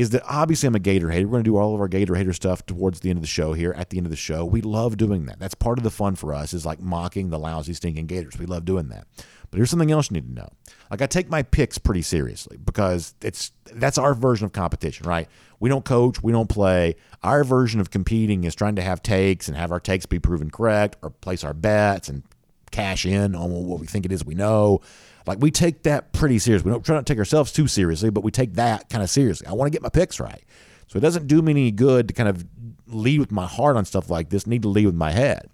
[0.00, 1.26] is that obviously I'm a Gator hater.
[1.26, 3.28] We're going to do all of our Gator hater stuff towards the end of the
[3.28, 3.74] show here.
[3.76, 5.38] At the end of the show, we love doing that.
[5.38, 8.38] That's part of the fun for us is like mocking the lousy, stinking Gators.
[8.38, 9.06] We love doing that.
[9.50, 10.48] But here's something else you need to know.
[10.90, 15.28] Like I take my picks pretty seriously because it's that's our version of competition, right?
[15.58, 16.96] We don't coach, we don't play.
[17.22, 20.50] Our version of competing is trying to have takes and have our takes be proven
[20.50, 22.22] correct or place our bets and
[22.70, 24.80] cash in on what we think it is we know.
[25.26, 26.70] Like we take that pretty seriously.
[26.70, 29.10] We don't try not to take ourselves too seriously, but we take that kind of
[29.10, 29.46] seriously.
[29.46, 30.42] I want to get my picks right.
[30.86, 32.44] So it doesn't do me any good to kind of
[32.86, 34.46] lead with my heart on stuff like this.
[34.46, 35.48] Need to lead with my head.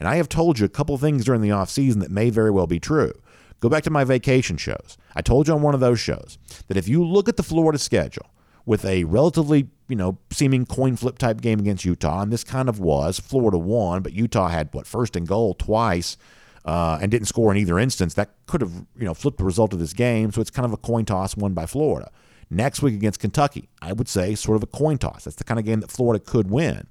[0.00, 2.50] And I have told you a couple things during the off season that may very
[2.50, 3.12] well be true.
[3.60, 4.96] Go back to my vacation shows.
[5.14, 6.38] I told you on one of those shows
[6.68, 8.26] that if you look at the Florida schedule
[8.66, 12.68] with a relatively, you know, seeming coin flip type game against Utah, and this kind
[12.68, 16.16] of was, Florida won, but Utah had what first and goal twice.
[16.64, 18.12] Uh, and didn't score in either instance.
[18.12, 20.32] That could have, you know, flipped the result of this game.
[20.32, 22.10] So it's kind of a coin toss won by Florida.
[22.50, 25.24] Next week against Kentucky, I would say sort of a coin toss.
[25.24, 26.86] That's the kind of game that Florida could win.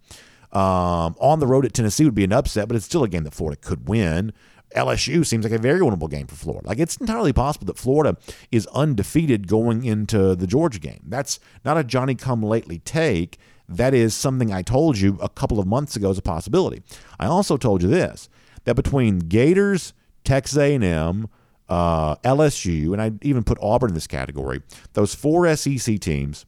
[0.51, 3.24] Um, on the road at Tennessee would be an upset, but it's still a game
[3.26, 4.34] that Florida could win.
[4.76, 6.68] LSU seems like a very winnable game for Florida.
[6.68, 8.18] Like it's entirely possible that Florida
[8.51, 11.01] is undefeated going into the Georgia game.
[11.07, 13.38] That's not a Johnny come lately take.
[13.70, 16.82] That is something I told you a couple of months ago as a possibility.
[17.20, 18.30] I also told you this
[18.65, 19.93] that between Gators,
[20.24, 21.30] Texas A&M,
[21.70, 24.61] uh, LSU, and I even put Auburn in this category,
[24.93, 26.45] those four SEC teams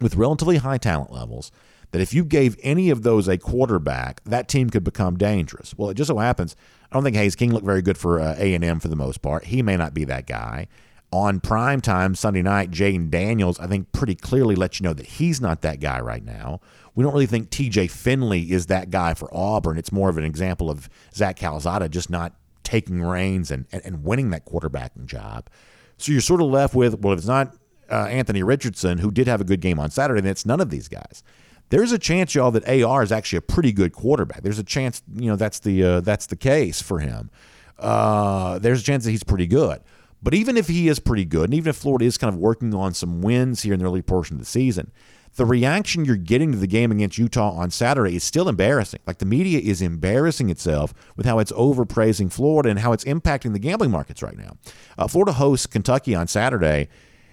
[0.00, 1.50] with relatively high talent levels,
[1.92, 5.74] that if you gave any of those a quarterback, that team could become dangerous.
[5.76, 6.56] Well, it just so happens
[6.94, 9.46] I don't think Haynes King looked very good for uh, A&M for the most part.
[9.46, 10.68] He may not be that guy.
[11.10, 15.04] On prime time Sunday night, Jayden Daniels, I think, pretty clearly let you know that
[15.04, 16.60] he's not that guy right now.
[16.94, 19.76] We don't really think TJ Finley is that guy for Auburn.
[19.76, 22.32] It's more of an example of Zach Calzada just not
[22.62, 25.50] taking reins and, and, and winning that quarterbacking job.
[25.98, 27.56] So you're sort of left with, well, if it's not
[27.90, 30.70] uh, Anthony Richardson, who did have a good game on Saturday, then it's none of
[30.70, 31.24] these guys
[31.70, 34.42] there's a chance, y'all, that AR is actually a pretty good quarterback.
[34.42, 37.30] There's a chance, you know, that's the uh, that's the case for him.
[37.78, 39.80] Uh, there's a chance that he's pretty good.
[40.22, 42.72] But even if he is pretty good, and even if Florida is kind of working
[42.74, 44.90] on some wins here in the early portion of the season,
[45.36, 49.00] the reaction you're getting to the game against Utah on Saturday is still embarrassing.
[49.06, 53.52] Like the media is embarrassing itself with how it's overpraising Florida and how it's impacting
[53.52, 54.56] the gambling markets right now.
[54.96, 56.88] Uh, Florida hosts Kentucky on Saturday.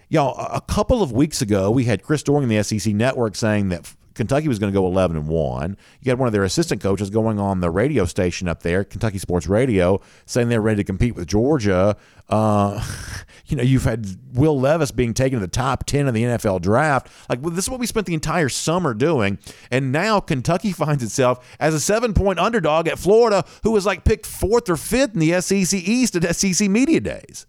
[0.09, 3.93] Y'all, a couple of weeks ago, we had Chris Doering, the SEC network, saying that
[4.21, 5.77] Kentucky was going to go 11 and 1.
[6.01, 9.17] You had one of their assistant coaches going on the radio station up there, Kentucky
[9.17, 11.97] Sports Radio, saying they're ready to compete with Georgia.
[12.29, 12.85] Uh,
[13.47, 16.61] you know, you've had Will Levis being taken to the top 10 of the NFL
[16.61, 17.09] draft.
[17.29, 19.39] Like, well, this is what we spent the entire summer doing.
[19.71, 24.03] And now Kentucky finds itself as a seven point underdog at Florida, who was like
[24.03, 27.47] picked fourth or fifth in the SEC East at SEC Media Days.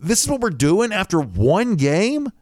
[0.00, 2.32] This is what we're doing after one game?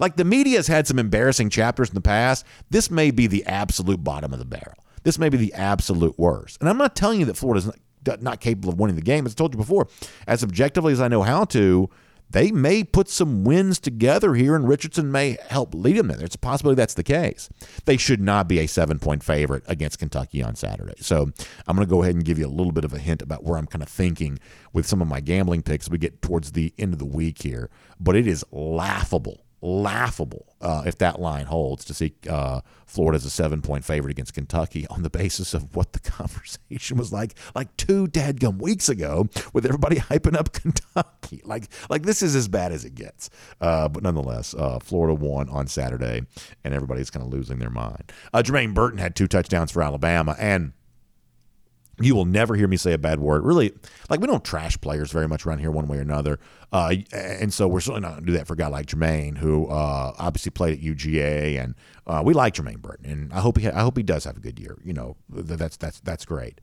[0.00, 2.46] Like the media has had some embarrassing chapters in the past.
[2.70, 4.82] This may be the absolute bottom of the barrel.
[5.02, 6.58] This may be the absolute worst.
[6.60, 7.70] And I'm not telling you that Florida's
[8.06, 9.26] not, not capable of winning the game.
[9.26, 9.88] As I told you before,
[10.26, 11.90] as objectively as I know how to,
[12.30, 16.22] they may put some wins together here, and Richardson may help lead them there.
[16.22, 17.48] It's a possibility that's the case.
[17.86, 20.94] They should not be a seven point favorite against Kentucky on Saturday.
[21.00, 21.30] So
[21.66, 23.44] I'm going to go ahead and give you a little bit of a hint about
[23.44, 24.38] where I'm kind of thinking
[24.72, 27.68] with some of my gambling picks we get towards the end of the week here.
[27.98, 33.24] But it is laughable laughable uh, if that line holds to see uh, Florida as
[33.24, 37.34] a seven point favorite against Kentucky on the basis of what the conversation was like
[37.54, 41.42] like two dadgum weeks ago with everybody hyping up Kentucky.
[41.44, 43.30] Like like this is as bad as it gets.
[43.60, 46.22] Uh, but nonetheless, uh, Florida won on Saturday,
[46.64, 48.12] and everybody's kind of losing their mind.
[48.32, 50.72] Uh, Jermaine Burton had two touchdowns for Alabama, and
[52.00, 53.44] you will never hear me say a bad word.
[53.44, 53.72] Really,
[54.08, 56.38] like we don't trash players very much around here, one way or another.
[56.72, 59.38] Uh, and so we're certainly not going to do that for a guy like Jermaine,
[59.38, 61.74] who uh, obviously played at UGA, and
[62.06, 64.36] uh, we like Jermaine Burton, and I hope he, ha- I hope he does have
[64.36, 64.78] a good year.
[64.84, 66.60] You know, that's that's that's great.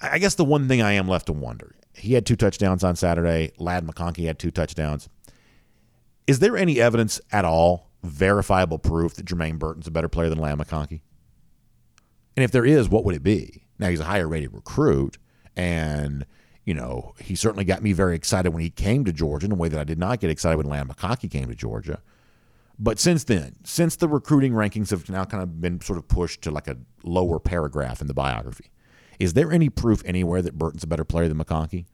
[0.00, 2.96] I guess the one thing I am left to wonder: he had two touchdowns on
[2.96, 3.52] Saturday.
[3.58, 5.08] Ladd McConkey had two touchdowns.
[6.26, 10.38] Is there any evidence at all, verifiable proof that Jermaine Burton's a better player than
[10.38, 11.00] Ladd McConkey?
[12.36, 13.64] And if there is, what would it be?
[13.78, 15.18] Now he's a higher rated recruit,
[15.56, 16.26] and
[16.64, 19.56] you know he certainly got me very excited when he came to Georgia in a
[19.56, 22.00] way that I did not get excited when Ladd McConkey came to Georgia.
[22.78, 26.42] But since then, since the recruiting rankings have now kind of been sort of pushed
[26.42, 28.70] to like a lower paragraph in the biography,
[29.18, 31.86] is there any proof anywhere that Burton's a better player than McConkey?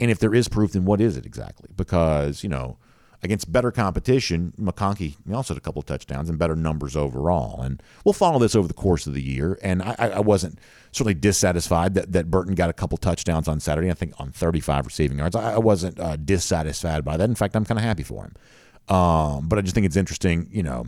[0.00, 1.70] And if there is proof, then what is it exactly?
[1.76, 2.78] Because you know
[3.22, 7.62] against better competition, McConkey also had a couple touchdowns and better numbers overall.
[7.62, 9.58] And we'll follow this over the course of the year.
[9.62, 10.58] And I, I wasn't
[10.90, 14.86] certainly dissatisfied that, that Burton got a couple touchdowns on Saturday, I think on 35
[14.86, 15.36] receiving yards.
[15.36, 17.28] I, I wasn't uh, dissatisfied by that.
[17.28, 18.94] In fact, I'm kind of happy for him.
[18.94, 20.86] Um, but I just think it's interesting, you know.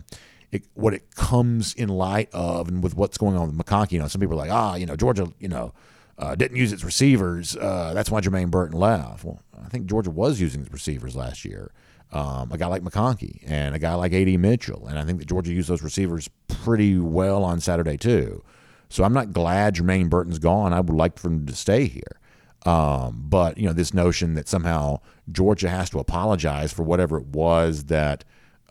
[0.51, 3.93] It, what it comes in light of and with what's going on with McConkey.
[3.93, 5.75] You know, some people are like, ah, you know, Georgia, you know,
[6.17, 7.57] uh, didn't use its receivers.
[7.57, 9.25] Uh, that's why Jermaine Burton left.
[9.25, 11.73] Well, I think Georgia was using its receivers last year
[12.15, 14.37] um, a guy like McConkey and a guy like A.D.
[14.37, 14.87] Mitchell.
[14.87, 18.43] And I think that Georgia used those receivers pretty well on Saturday, too.
[18.89, 20.73] So I'm not glad Jermaine Burton's gone.
[20.73, 22.21] I would like for him to stay here.
[22.65, 25.01] Um, but, you know, this notion that somehow
[25.31, 28.25] Georgia has to apologize for whatever it was that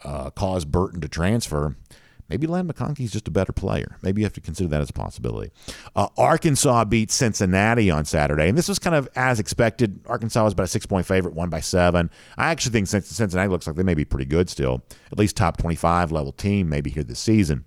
[0.03, 1.75] uh, caused Burton to transfer–
[2.29, 3.97] maybe Ladd McConkey's just a better player.
[4.01, 5.51] Maybe you have to consider that as a possibility.
[5.95, 9.99] Uh, Arkansas beat Cincinnati on Saturday, and this was kind of as expected.
[10.07, 12.09] Arkansas was about a six point favorite, won by seven.
[12.37, 15.57] I actually think Cincinnati looks like they may be pretty good still, at least top
[15.57, 17.65] 25 level team maybe here this season.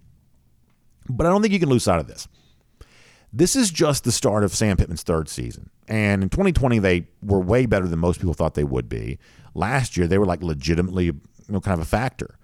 [1.09, 2.29] But I don't think you can lose sight of this.
[3.33, 5.71] This is just the start of Sam Pittman's third season.
[5.89, 9.19] And in 2020, they were way better than most people thought they would be.
[9.55, 12.39] Last year, they were like legitimately, you know, kind of a factor.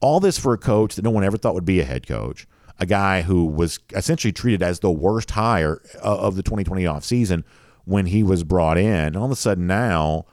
[0.00, 2.46] All this for a coach that no one ever thought would be a head coach,
[2.78, 7.44] a guy who was essentially treated as the worst hire of the 2020 offseason
[7.84, 8.86] when he was brought in.
[8.86, 10.26] And all of a sudden now,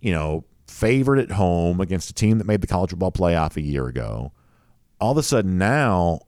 [0.00, 3.62] you know, favored at home against a team that made the college football playoff a
[3.62, 4.32] year ago.
[5.00, 6.20] All of a sudden now,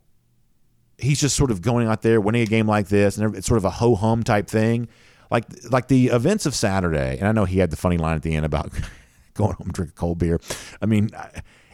[0.98, 3.58] he's just sort of going out there winning a game like this, and it's sort
[3.58, 4.88] of a ho hum type thing.
[5.30, 8.22] Like like the events of Saturday, and I know he had the funny line at
[8.22, 8.70] the end about
[9.34, 10.40] going home and drink a cold beer.
[10.80, 11.10] I mean,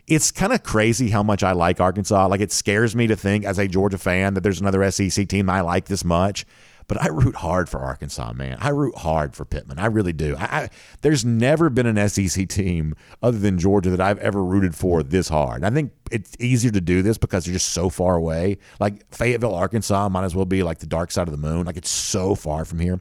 [0.06, 2.26] it's kind of crazy how much I like Arkansas.
[2.26, 5.48] Like it scares me to think as a Georgia fan that there's another SEC team
[5.48, 6.44] I like this much.
[6.88, 8.58] But I root hard for Arkansas, man.
[8.60, 9.78] I root hard for Pittman.
[9.78, 10.36] I really do.
[10.36, 14.74] I, I, there's never been an SEC team other than Georgia that I've ever rooted
[14.74, 15.64] for this hard.
[15.64, 18.58] I think it's easier to do this because they're just so far away.
[18.80, 21.66] Like Fayetteville, Arkansas might as well be like the dark side of the moon.
[21.66, 23.00] Like it's so far from here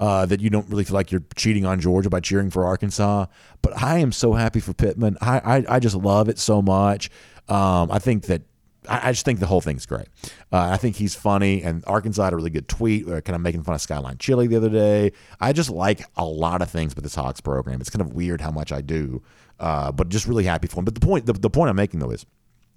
[0.00, 3.26] uh, that you don't really feel like you're cheating on Georgia by cheering for Arkansas.
[3.62, 5.16] But I am so happy for Pittman.
[5.20, 7.10] I I, I just love it so much.
[7.48, 8.42] Um, I think that
[8.88, 10.06] I, just think the whole thing's great.
[10.52, 13.42] Uh, I think he's funny, and Arkansas had a really good tweet, uh, kind of
[13.42, 15.12] making fun of Skyline Chili the other day.
[15.40, 17.80] I just like a lot of things with this Hogs program.
[17.80, 19.22] It's kind of weird how much I do,
[19.60, 20.84] uh, but just really happy for him.
[20.84, 22.24] But the point, the, the point I'm making though is,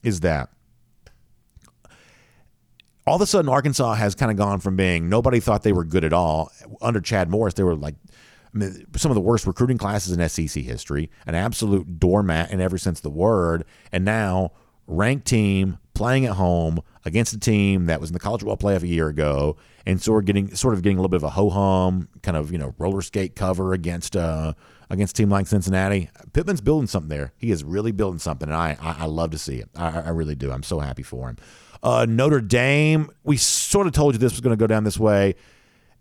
[0.04, 0.50] is that
[3.08, 5.84] all of a sudden Arkansas has kind of gone from being nobody thought they were
[5.84, 7.54] good at all under Chad Morris.
[7.56, 7.96] They were like
[8.54, 12.60] I mean, some of the worst recruiting classes in SEC history, an absolute doormat in
[12.60, 14.52] every sense of the word, and now
[14.88, 18.84] ranked team playing at home against a team that was in the college football playoff
[18.84, 21.30] a year ago, and sort of getting sort of getting a little bit of a
[21.30, 24.54] ho hum kind of you know roller skate cover against uh,
[24.90, 26.10] against team like Cincinnati.
[26.34, 27.34] Pittman's building something there.
[27.38, 29.70] He is really building something, and I I, I love to see it.
[29.76, 30.52] I, I really do.
[30.52, 31.38] I'm so happy for him.
[31.84, 35.00] Uh, Notre Dame, we sort of told you this was going to go down this
[35.00, 35.36] way.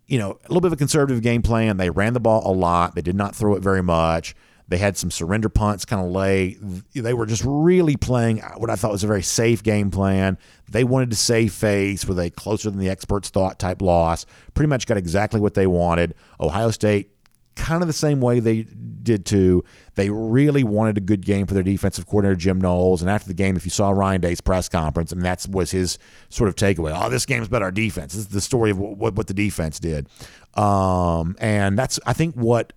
[0.06, 1.76] You know, a little bit of a conservative game plan.
[1.76, 2.94] They ran the ball a lot.
[2.94, 4.34] They did not throw it very much.
[4.70, 6.58] They had some surrender punts kind of late.
[6.94, 10.38] They were just really playing what I thought was a very safe game plan.
[10.68, 14.26] They wanted to save face with a closer than the experts thought type loss.
[14.54, 16.14] Pretty much got exactly what they wanted.
[16.38, 17.10] Ohio State
[17.60, 18.62] kind of the same way they
[19.02, 19.64] did too.
[19.94, 23.02] They really wanted a good game for their defensive coordinator Jim Knowles.
[23.02, 25.98] And after the game, if you saw Ryan Day's press conference, and that was his
[26.28, 26.92] sort of takeaway.
[26.94, 28.14] Oh, this game's about our defense.
[28.14, 30.08] This is the story of what, what the defense did.
[30.54, 32.72] Um, and that's I think what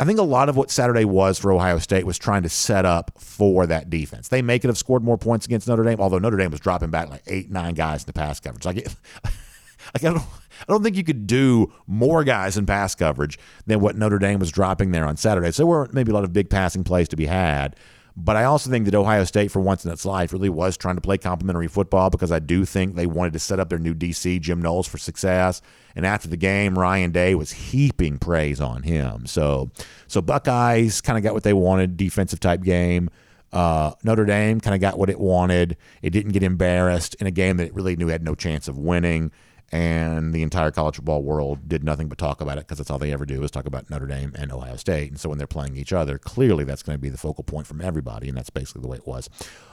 [0.00, 2.84] I think a lot of what Saturday was for Ohio State was trying to set
[2.84, 4.28] up for that defense.
[4.28, 6.90] They may could have scored more points against Notre Dame, although Notre Dame was dropping
[6.90, 8.64] back like eight, nine guys in the pass coverage.
[8.64, 8.76] Like,
[9.24, 10.22] like I don't,
[10.60, 14.38] I don't think you could do more guys in pass coverage than what Notre Dame
[14.38, 15.50] was dropping there on Saturday.
[15.52, 17.76] So there weren't maybe a lot of big passing plays to be had.
[18.20, 20.96] But I also think that Ohio State, for once in its life, really was trying
[20.96, 23.94] to play complementary football because I do think they wanted to set up their new
[23.94, 25.62] DC, Jim Knowles, for success.
[25.94, 29.26] And after the game, Ryan Day was heaping praise on him.
[29.26, 29.70] So,
[30.08, 33.08] so Buckeyes kind of got what they wanted, defensive type game.
[33.52, 35.76] Uh, Notre Dame kind of got what it wanted.
[36.02, 38.66] It didn't get embarrassed in a game that it really knew it had no chance
[38.66, 39.30] of winning
[39.70, 42.98] and the entire college football world did nothing but talk about it because that's all
[42.98, 45.10] they ever do is talk about Notre Dame and Ohio State.
[45.10, 47.66] And so when they're playing each other, clearly that's going to be the focal point
[47.66, 49.28] from everybody, and that's basically the way it was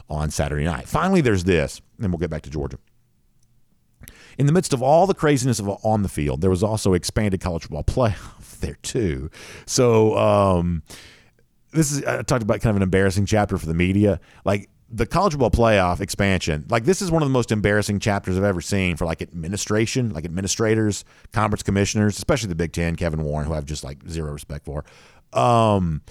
[0.09, 0.87] on Saturday night.
[0.87, 2.77] Finally, there's this, and we'll get back to Georgia.
[4.37, 7.39] In the midst of all the craziness of on the field, there was also expanded
[7.39, 9.29] college football playoff there too.
[9.65, 10.83] So um,
[11.71, 14.19] this is I talked about kind of an embarrassing chapter for the media.
[14.43, 18.37] Like the college football playoff expansion, like this is one of the most embarrassing chapters
[18.37, 23.23] I've ever seen for like administration, like administrators, conference commissioners, especially the Big Ten, Kevin
[23.23, 24.85] Warren, who I have just like zero respect for.
[25.33, 26.01] Um,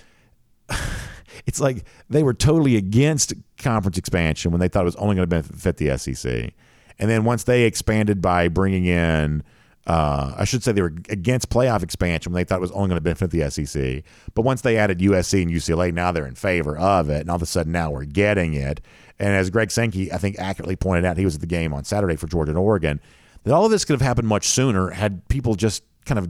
[1.46, 5.28] it's like they were totally against conference expansion when they thought it was only going
[5.28, 6.52] to benefit the SEC,
[6.98, 9.44] and then once they expanded by bringing in
[9.86, 12.88] uh, I should say they were against playoff expansion when they thought it was only
[12.88, 14.02] going to benefit the SEC.
[14.34, 17.20] But once they added USC and UCLA, now they're in favor of it.
[17.22, 18.80] And all of a sudden now we're getting it.
[19.18, 21.84] And as Greg Sankey, I think, accurately pointed out, he was at the game on
[21.84, 23.00] Saturday for Georgia and Oregon,
[23.44, 26.28] that all of this could have happened much sooner had people just kind of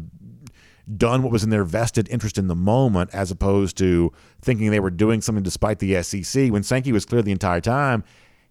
[0.98, 4.80] done what was in their vested interest in the moment as opposed to thinking they
[4.80, 6.50] were doing something despite the SEC.
[6.50, 8.04] When Sankey was clear the entire time,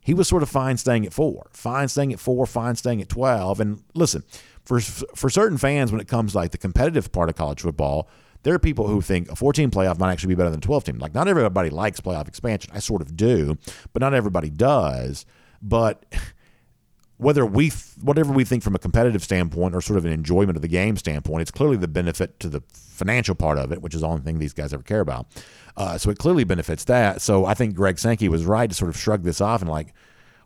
[0.04, 3.10] he was sort of fine staying at four, fine staying at four, fine staying at
[3.10, 3.60] 12.
[3.60, 4.24] And listen,
[4.66, 8.08] for for certain fans, when it comes to like the competitive part of college football,
[8.44, 10.84] there are people who think a 14 playoff might actually be better than a 12
[10.84, 11.00] team.
[11.00, 12.72] Like not everybody likes playoff expansion.
[12.74, 13.58] I sort of do,
[13.94, 15.26] but not everybody does.
[15.62, 16.06] But
[17.18, 20.62] whether we whatever we think from a competitive standpoint or sort of an enjoyment of
[20.62, 24.02] the game standpoint, it's clearly the benefit to the financial part of it, which is
[24.02, 25.28] the only thing these guys ever care about.
[25.76, 27.22] Uh, so it clearly benefits that.
[27.22, 29.94] So I think Greg Sankey was right to sort of shrug this off and like,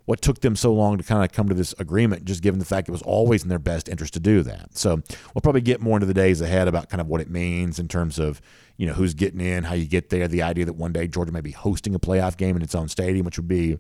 [0.08, 2.66] what took them so long to kind of come to this agreement, just given the
[2.66, 4.78] fact it was always in their best interest to do that.
[4.78, 5.02] So
[5.34, 7.90] we'll probably get more into the days ahead about kind of what it means in
[7.90, 8.42] terms of,
[8.78, 11.34] you know, who's getting in, how you get there, the idea that one day Georgia
[11.34, 13.80] may be hosting a playoff game in its own stadium, which would be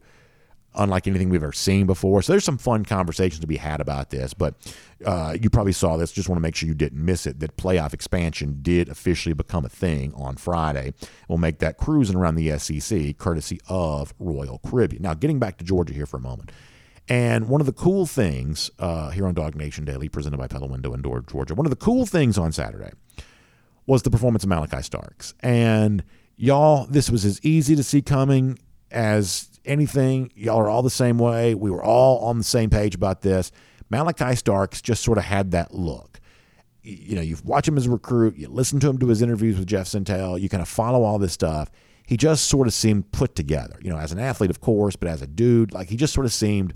[0.77, 2.21] unlike anything we've ever seen before.
[2.21, 4.33] So there's some fun conversations to be had about this.
[4.33, 4.73] But
[5.05, 6.11] uh, you probably saw this.
[6.11, 7.39] Just want to make sure you didn't miss it.
[7.39, 10.93] That playoff expansion did officially become a thing on Friday.
[11.27, 15.01] We'll make that cruising around the SEC courtesy of Royal Caribbean.
[15.01, 16.51] Now, getting back to Georgia here for a moment.
[17.09, 20.67] And one of the cool things uh, here on Dog Nation Daily, presented by Pella
[20.67, 22.91] Window and Door, Georgia, one of the cool things on Saturday
[23.85, 25.33] was the performance of Malaki Starks.
[25.39, 26.03] And
[26.35, 28.59] y'all, this was as easy to see coming
[28.91, 30.31] as anything.
[30.35, 31.55] Y'all are all the same way.
[31.55, 33.51] We were all on the same page about this.
[33.91, 36.19] Malaki Starks just sort of had that look.
[36.83, 39.57] You know, you watch him as a recruit, you listen to him do his interviews
[39.57, 41.69] with Jeff Sentell, you kind of follow all this stuff.
[42.05, 45.09] He just sort of seemed put together, you know, as an athlete, of course, but
[45.09, 46.73] as a dude, like he just sort of seemed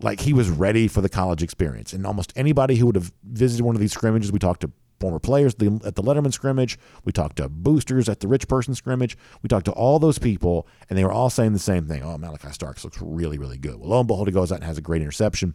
[0.00, 1.92] like he was ready for the college experience.
[1.92, 4.70] And almost anybody who would have visited one of these scrimmages, we talked to
[5.04, 6.78] former players at the Letterman scrimmage.
[7.04, 9.18] We talked to boosters at the rich person scrimmage.
[9.42, 12.02] We talked to all those people, and they were all saying the same thing.
[12.02, 13.78] Oh, Malaki Starks looks really, really good.
[13.78, 15.54] Well, lo and behold, he goes out and has a great interception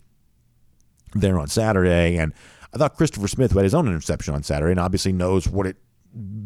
[1.16, 2.18] there on Saturday.
[2.18, 2.32] And
[2.72, 5.66] I thought Christopher Smith, who had his own interception on Saturday, and obviously knows what
[5.66, 5.78] it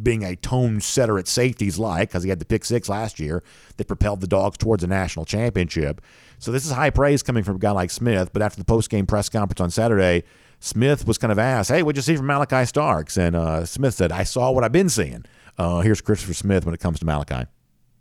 [0.01, 3.43] being a tone setter at safeties like because he had the pick six last year
[3.75, 5.99] that propelled the dogs towards a national championship.
[6.39, 8.31] So this is high praise coming from a guy like Smith.
[8.31, 10.23] But after the post game press conference on Saturday,
[10.63, 13.95] Smith was kind of asked, "Hey, what'd you see from Malaki Starks?" And uh, Smith
[13.95, 15.25] said, "I saw what I've been seeing."
[15.57, 17.49] Uh, here's Christopher Smith when it comes to Malachi.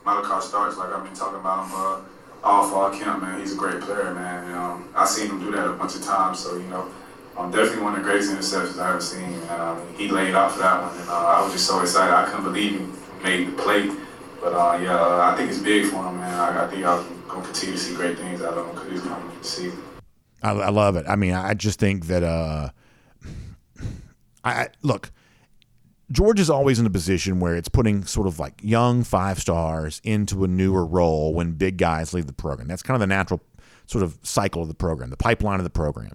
[0.07, 2.01] Malaki Starks, like I've been talking about him uh,
[2.45, 3.41] all fall camp, man.
[3.41, 4.85] He's a great player, man.
[4.95, 6.39] I've seen him do that a bunch of times.
[6.39, 6.89] So you know,
[7.37, 9.41] um, definitely one of the greatest interceptions I've ever seen.
[9.51, 12.15] Um, he laid out for that one, and uh, I was just so excited.
[12.15, 13.91] I couldn't believe he made the play.
[14.41, 16.33] But uh, yeah, I think it's big for him, man.
[16.33, 19.03] I, I think I'm gonna continue to see great things out of him because he's
[19.03, 19.73] coming to see.
[20.43, 21.07] I, I love it.
[21.09, 22.71] I mean, I just think that uh,
[24.45, 25.11] I look
[26.13, 30.45] Georgia's always in a position where it's putting sort of like young five stars into
[30.45, 32.69] a newer role when big guys leave the program.
[32.69, 33.41] That's kind of the natural
[33.87, 36.13] sort of cycle of the program, the pipeline of the program.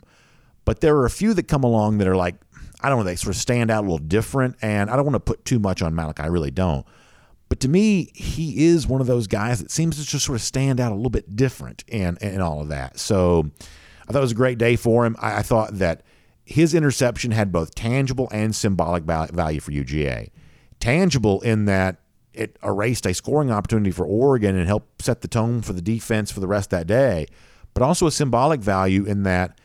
[0.66, 2.36] But there are a few that come along that are like,
[2.82, 4.56] I don't know, they sort of stand out a little different.
[4.62, 6.20] And I don't want to put too much on Malaki.
[6.20, 6.86] I really don't.
[7.50, 10.42] But to me, he is one of those guys that seems to just sort of
[10.42, 13.00] stand out a little bit different in, in all of that.
[13.00, 13.50] So
[14.08, 15.16] I thought it was a great day for him.
[15.20, 16.04] I, I thought that
[16.46, 20.30] his interception had both tangible and symbolic value for UGA.
[20.80, 21.98] Tangible in that
[22.34, 26.32] it erased a scoring opportunity for Oregon and helped set the tone for the defense
[26.32, 27.26] for the rest of that day,
[27.74, 29.60] but also a symbolic value in that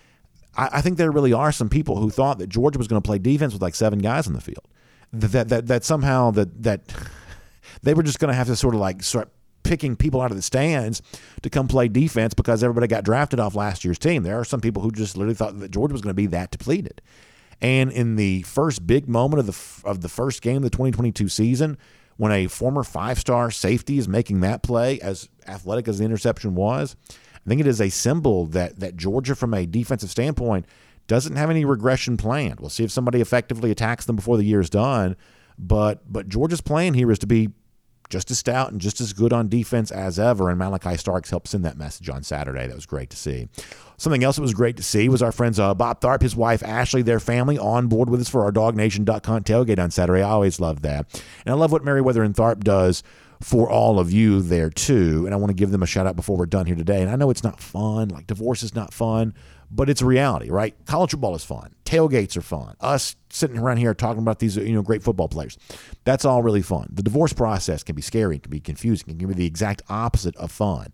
[0.57, 3.07] I, I think there really are some people who thought that Georgia was going to
[3.07, 4.67] play defense with like seven guys on the field.
[5.13, 6.95] That that that, that somehow that that
[7.83, 9.31] they were just going to have to sort of like start
[9.63, 11.03] picking people out of the stands
[11.43, 14.23] to come play defense because everybody got drafted off last year's team.
[14.23, 16.51] There are some people who just literally thought that Georgia was going to be that
[16.51, 17.01] depleted.
[17.61, 21.29] And in the first big moment of the of the first game of the 2022
[21.29, 21.79] season,
[22.17, 26.97] when a former five-star safety is making that play, as athletic as the interception was,
[27.11, 30.67] I think it is a symbol that that Georgia, from a defensive standpoint,
[31.07, 32.59] doesn't have any regression planned.
[32.59, 35.17] We'll see if somebody effectively attacks them before the year is done.
[35.59, 37.51] But but Georgia's plan here is to be
[38.13, 40.51] just as stout and just as good on defense as ever.
[40.51, 42.67] And Malaki Starks helped send that message on Saturday.
[42.67, 43.49] That was great to see.
[43.97, 46.63] Something else that was great to see was our friends uh, Bob Tharp, his wife
[46.63, 50.23] Ashley, their family on board with us for our DogNation.com tailgate on Saturday.
[50.23, 51.23] I always love that.
[51.47, 53.03] And I love what Meriwether and Tharp does
[53.41, 55.25] for all of you there too.
[55.25, 57.01] And I want to give them a shout out before we're done here today.
[57.01, 59.35] And I know it's not fun, like divorce is not fun,
[59.71, 60.75] but it's reality, right?
[60.85, 61.75] College football is fun.
[61.93, 62.75] Tailgates are fun.
[62.81, 65.59] Us sitting around here talking about these, you know, great football players.
[66.05, 66.89] That's all really fun.
[66.91, 69.83] The divorce process can be scary, it can be confusing, it can be the exact
[69.91, 70.87] opposite of fun.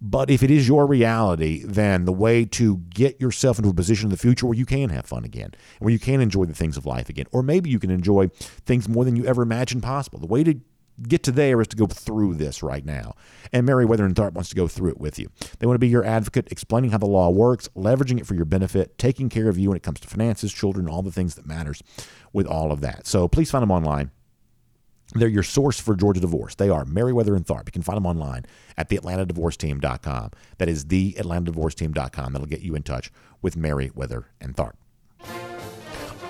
[0.00, 4.06] But if it is your reality, then the way to get yourself into a position
[4.06, 6.76] in the future where you can have fun again, where you can enjoy the things
[6.76, 8.26] of life again, or maybe you can enjoy
[8.66, 10.18] things more than you ever imagined possible.
[10.18, 10.58] The way to
[11.02, 13.14] get to there is to go through this right now.
[13.52, 15.30] And Meriwether and Tharp wants to go through it with you.
[15.58, 18.44] They want to be your advocate, explaining how the law works, leveraging it for your
[18.44, 21.46] benefit, taking care of you when it comes to finances, children, all the things that
[21.46, 21.82] matters
[22.32, 23.06] with all of that.
[23.06, 24.10] So please find them online.
[25.14, 26.54] They're your source for Georgia divorce.
[26.54, 27.66] They are Meriwether and Tharp.
[27.66, 28.46] You can find them online
[28.76, 30.30] at theatlantadivorceteam.com.
[30.58, 32.32] That is theatlantadivorceteam.com.
[32.32, 33.10] That'll get you in touch
[33.42, 34.74] with Meriwether and Tharp.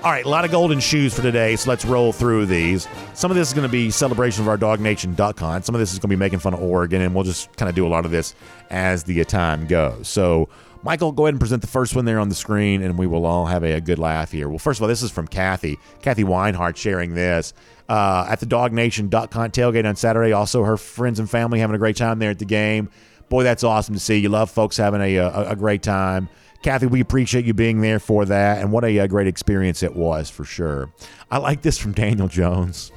[0.03, 2.87] All right, a lot of golden shoes for today, so let's roll through these.
[3.13, 5.61] Some of this is going to be celebration of our Dog Nation Duck DogNation.com.
[5.61, 7.69] Some of this is going to be making fun of Oregon, and we'll just kind
[7.69, 8.33] of do a lot of this
[8.71, 10.07] as the time goes.
[10.07, 10.49] So,
[10.81, 13.27] Michael, go ahead and present the first one there on the screen, and we will
[13.27, 14.49] all have a, a good laugh here.
[14.49, 15.77] Well, first of all, this is from Kathy.
[16.01, 17.53] Kathy Weinhardt sharing this
[17.87, 20.31] uh, at the Dog Nation Duck DogNation.com tailgate on Saturday.
[20.31, 22.89] Also, her friends and family having a great time there at the game.
[23.29, 24.17] Boy, that's awesome to see.
[24.17, 26.27] You love folks having a, a, a great time.
[26.61, 29.95] Kathy, we appreciate you being there for that, and what a, a great experience it
[29.95, 30.91] was for sure.
[31.31, 32.91] I like this from Daniel Jones.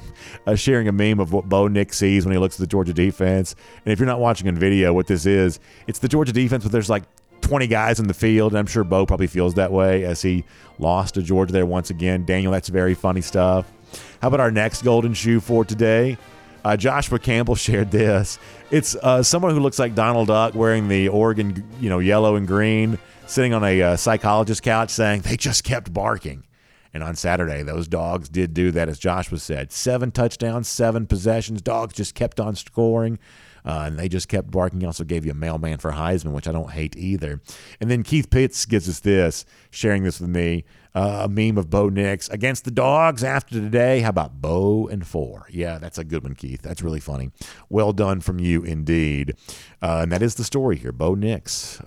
[0.47, 2.93] Uh, sharing a meme of what Bo Nix sees when he looks at the Georgia
[2.93, 3.55] defense.
[3.83, 6.71] And if you're not watching in video, what this is, it's the Georgia defense, but
[6.71, 7.03] there's like
[7.41, 8.51] 20 guys in the field.
[8.51, 10.43] And I'm sure Bo probably feels that way as he
[10.79, 12.25] lost to Georgia there once again.
[12.25, 13.71] Daniel, that's very funny stuff.
[14.21, 16.17] How about our next golden shoe for today?
[16.63, 18.39] Uh, Joshua Campbell shared this.
[18.71, 22.47] It's uh, someone who looks like Donald Duck wearing the Oregon, you know, yellow and
[22.47, 22.97] green
[23.27, 26.43] sitting on a uh, psychologist couch saying they just kept barking.
[26.93, 29.71] And on Saturday, those dogs did do that, as Joshua said.
[29.73, 31.61] Seven touchdowns, seven possessions.
[31.61, 33.19] Dogs just kept on scoring.
[33.65, 34.79] Uh, and they just kept barking.
[34.79, 37.41] He also gave you a mailman for Heisman, which I don't hate either.
[37.81, 41.69] And then Keith Pitts gives us this, sharing this with me uh, a meme of
[41.69, 44.01] Bo Nix against the dogs after today.
[44.01, 45.47] How about Bo and four?
[45.49, 46.61] Yeah, that's a good one, Keith.
[46.61, 47.31] That's really funny.
[47.67, 49.35] Well done from you indeed.
[49.81, 50.91] Uh, and that is the story here.
[50.91, 51.81] Bo Nix.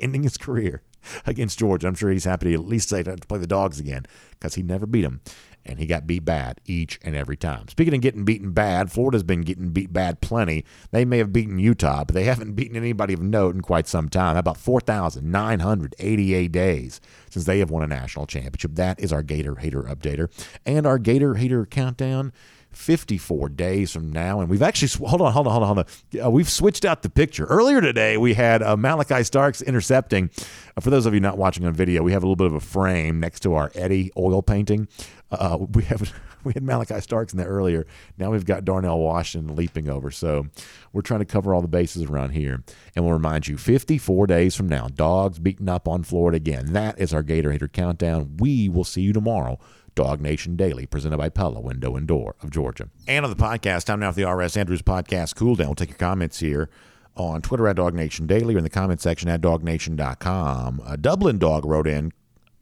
[0.00, 0.82] Ending his career
[1.26, 1.86] against Georgia.
[1.86, 4.62] I'm sure he's happy to at least say to play the dogs again because he
[4.62, 5.20] never beat them.
[5.64, 7.68] And he got beat bad each and every time.
[7.68, 10.64] Speaking of getting beaten bad, Florida's been getting beat bad plenty.
[10.92, 14.08] They may have beaten Utah, but they haven't beaten anybody of note in quite some
[14.08, 14.38] time.
[14.38, 18.76] About 4,988 days since they have won a national championship.
[18.76, 20.30] That is our Gator Hater Updater.
[20.64, 22.32] And our Gator Hater Countdown
[22.72, 24.40] 54 days from now.
[24.40, 25.78] And we've actually, hold on, hold on, hold on, hold
[26.14, 26.26] on.
[26.26, 27.44] Uh, we've switched out the picture.
[27.44, 30.30] Earlier today, we had uh, Malaki Starks intercepting.
[30.76, 32.54] Uh, for those of you not watching on video, we have a little bit of
[32.54, 34.88] a frame next to our Eddie oil painting.
[35.30, 36.12] Uh, we have.
[36.44, 37.84] We had Malaki Starks in there earlier.
[38.16, 40.12] Now we've got Darnell Washington leaping over.
[40.12, 40.46] So
[40.92, 42.62] we're trying to cover all the bases around here.
[42.94, 46.72] And we'll remind you 54 days from now, dogs beating up on Florida again.
[46.74, 48.36] That is our Gator Hater Countdown.
[48.38, 49.58] We will see you tomorrow
[49.98, 52.88] Dog Nation Daily, presented by Pella Window and Door of Georgia.
[53.08, 55.66] And on the podcast, time now for the RS Andrews Podcast Cool Down.
[55.66, 56.70] We'll take your comments here
[57.16, 60.82] on Twitter at Dog Nation Daily or in the comment section at dognation.com.
[60.86, 62.12] A Dublin Dog wrote in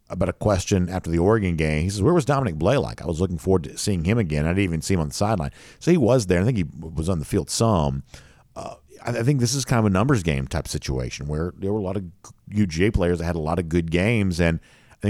[0.08, 1.82] about a question after the Oregon game.
[1.82, 3.02] He says, "Where was Dominick Blaylock?
[3.02, 4.46] I was looking forward to seeing him again.
[4.46, 5.50] I didn't even see him on the sideline.
[5.78, 6.40] So he was there.
[6.40, 8.02] I think he was on the field some.
[8.54, 11.80] Uh, I think this is kind of a numbers game type situation where there were
[11.80, 12.04] a lot of
[12.50, 14.58] UGA players that had a lot of good games, and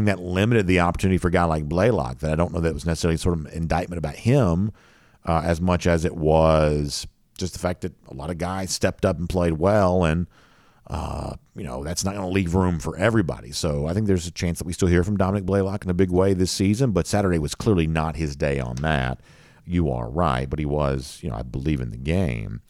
[0.04, 2.18] That limited the opportunity for a guy like Blaylock.
[2.18, 4.72] That I don't know that was necessarily sort of indictment about him
[5.24, 7.06] uh, as much as it was
[7.38, 10.26] just the fact that a lot of guys stepped up and played well, and
[10.88, 13.52] uh, you know that's not going to leave room for everybody.
[13.52, 15.94] So I think there's a chance that we still hear from Dominick Blaylock in a
[15.94, 16.92] big way this season.
[16.92, 19.20] But Saturday was clearly not his day on that.
[19.66, 22.60] You are right, but he was, you know, I believe in the game.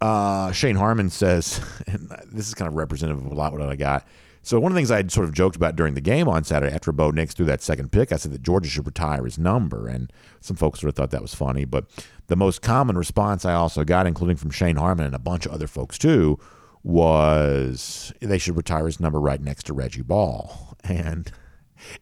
[0.00, 3.76] Uh, Shane Harmon says, and this is kind of representative of a lot what I
[3.76, 4.06] got.
[4.46, 6.44] So one of the things I had sort of joked about during the game on
[6.44, 9.40] Saturday after Bo Nix threw that second pick, I said that Georgia should retire his
[9.40, 11.64] number, and some folks sort of thought that was funny.
[11.64, 11.86] But
[12.28, 15.52] the most common response I also got, including from Shane Harmon and a bunch of
[15.52, 16.38] other folks too,
[16.84, 21.32] was they should retire his number right next to Reggie Ball, and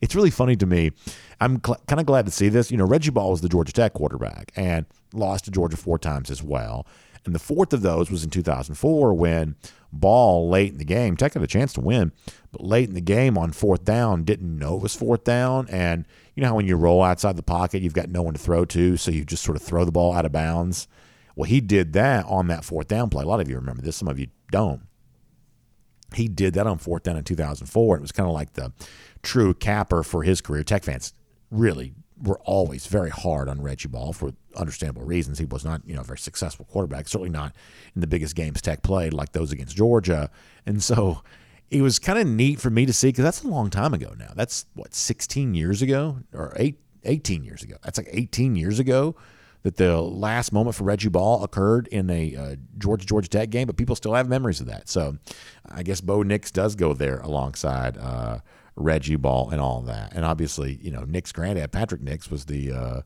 [0.03, 0.91] it's really funny to me.
[1.41, 2.71] I'm cl- kind of glad to see this.
[2.71, 4.85] You know, Reggie Ball was the Georgia Tech quarterback and
[5.15, 6.87] lost to Georgia four times as well.
[7.25, 9.57] And the fourth of those was in 2004 when
[10.01, 12.13] Ball, late in the game, Tech had a chance to win,
[12.53, 15.69] but late in the game on fourth down, didn't know it was fourth down.
[15.69, 18.41] And you know how when you roll outside the pocket, you've got no one to
[18.41, 20.89] throw to, so you just sort of throw the ball out of bounds?
[21.37, 23.25] Well, he did that on that fourth down play.
[23.25, 24.83] A lot of you remember this, some of you don't.
[26.15, 27.97] He did that on fourth down in 2004.
[27.97, 28.73] It was kind of like the
[29.23, 30.63] true capper for his career.
[30.63, 31.13] Tech fans
[31.51, 31.95] really
[32.25, 35.39] were always very hard on Reggie Ball for understandable reasons.
[35.39, 37.55] He was not, you know, a very successful quarterback, certainly not
[37.95, 40.31] in the biggest games Tech played, like those against Georgia.
[40.67, 41.23] And so
[41.71, 44.15] it was kind of neat for me to see because that's a long time ago
[44.19, 44.33] now.
[44.35, 47.77] That's what 16 years ago or eight, 18 years ago.
[47.83, 49.17] That's like 18 years ago
[49.65, 53.67] that the last moment for Reggie Ball occurred in a uh, Georgia Georgia Tech game,
[53.67, 54.89] but people still have memories of that.
[54.89, 55.17] So
[55.69, 58.39] I guess Bo Nix does go there alongside uh,
[58.77, 60.13] Reggie Ball and all that.
[60.15, 63.01] And obviously, you know, Nick's granddad, Patrick Nix, was the uh,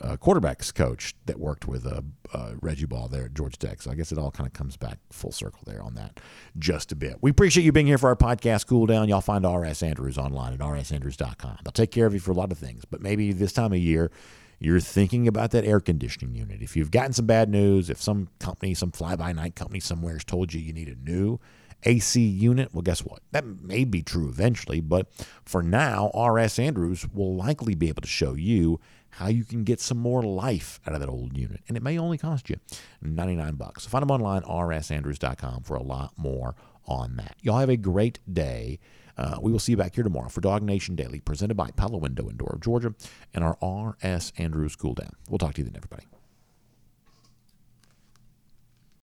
[0.00, 2.00] uh, quarterbacks coach that worked with uh,
[2.32, 3.82] uh, Reggie Ball there at Georgia Tech.
[3.82, 6.20] So I guess it all kind of comes back full circle there on that
[6.58, 7.18] just a bit.
[7.20, 9.08] We appreciate you being here for our podcast, Cool Down.
[9.08, 11.58] Y'all find RS Andrews online at rsandrews.com.
[11.64, 13.78] They'll take care of you for a lot of things, but maybe this time of
[13.78, 14.10] year,
[14.58, 16.60] you're thinking about that air conditioning unit.
[16.60, 20.14] If you've gotten some bad news, if some company, some fly by night company somewhere
[20.14, 21.40] has told you you need a new
[21.84, 23.20] AC unit, well, guess what?
[23.32, 25.08] That may be true eventually, but
[25.44, 28.80] for now, RS Andrews will likely be able to show you
[29.10, 31.60] how you can get some more life out of that old unit.
[31.68, 32.56] And it may only cost you
[33.02, 33.84] 99 bucks.
[33.84, 36.54] So find them online, rsandrews.com, for a lot more
[36.86, 37.36] on that.
[37.42, 38.78] Y'all have a great day.
[39.16, 41.98] Uh, we will see you back here tomorrow for Dog Nation Daily, presented by Pella
[41.98, 42.94] Window and Door of Georgia
[43.34, 45.12] and our RS Andrews Cool Down.
[45.28, 46.06] We'll talk to you then, everybody.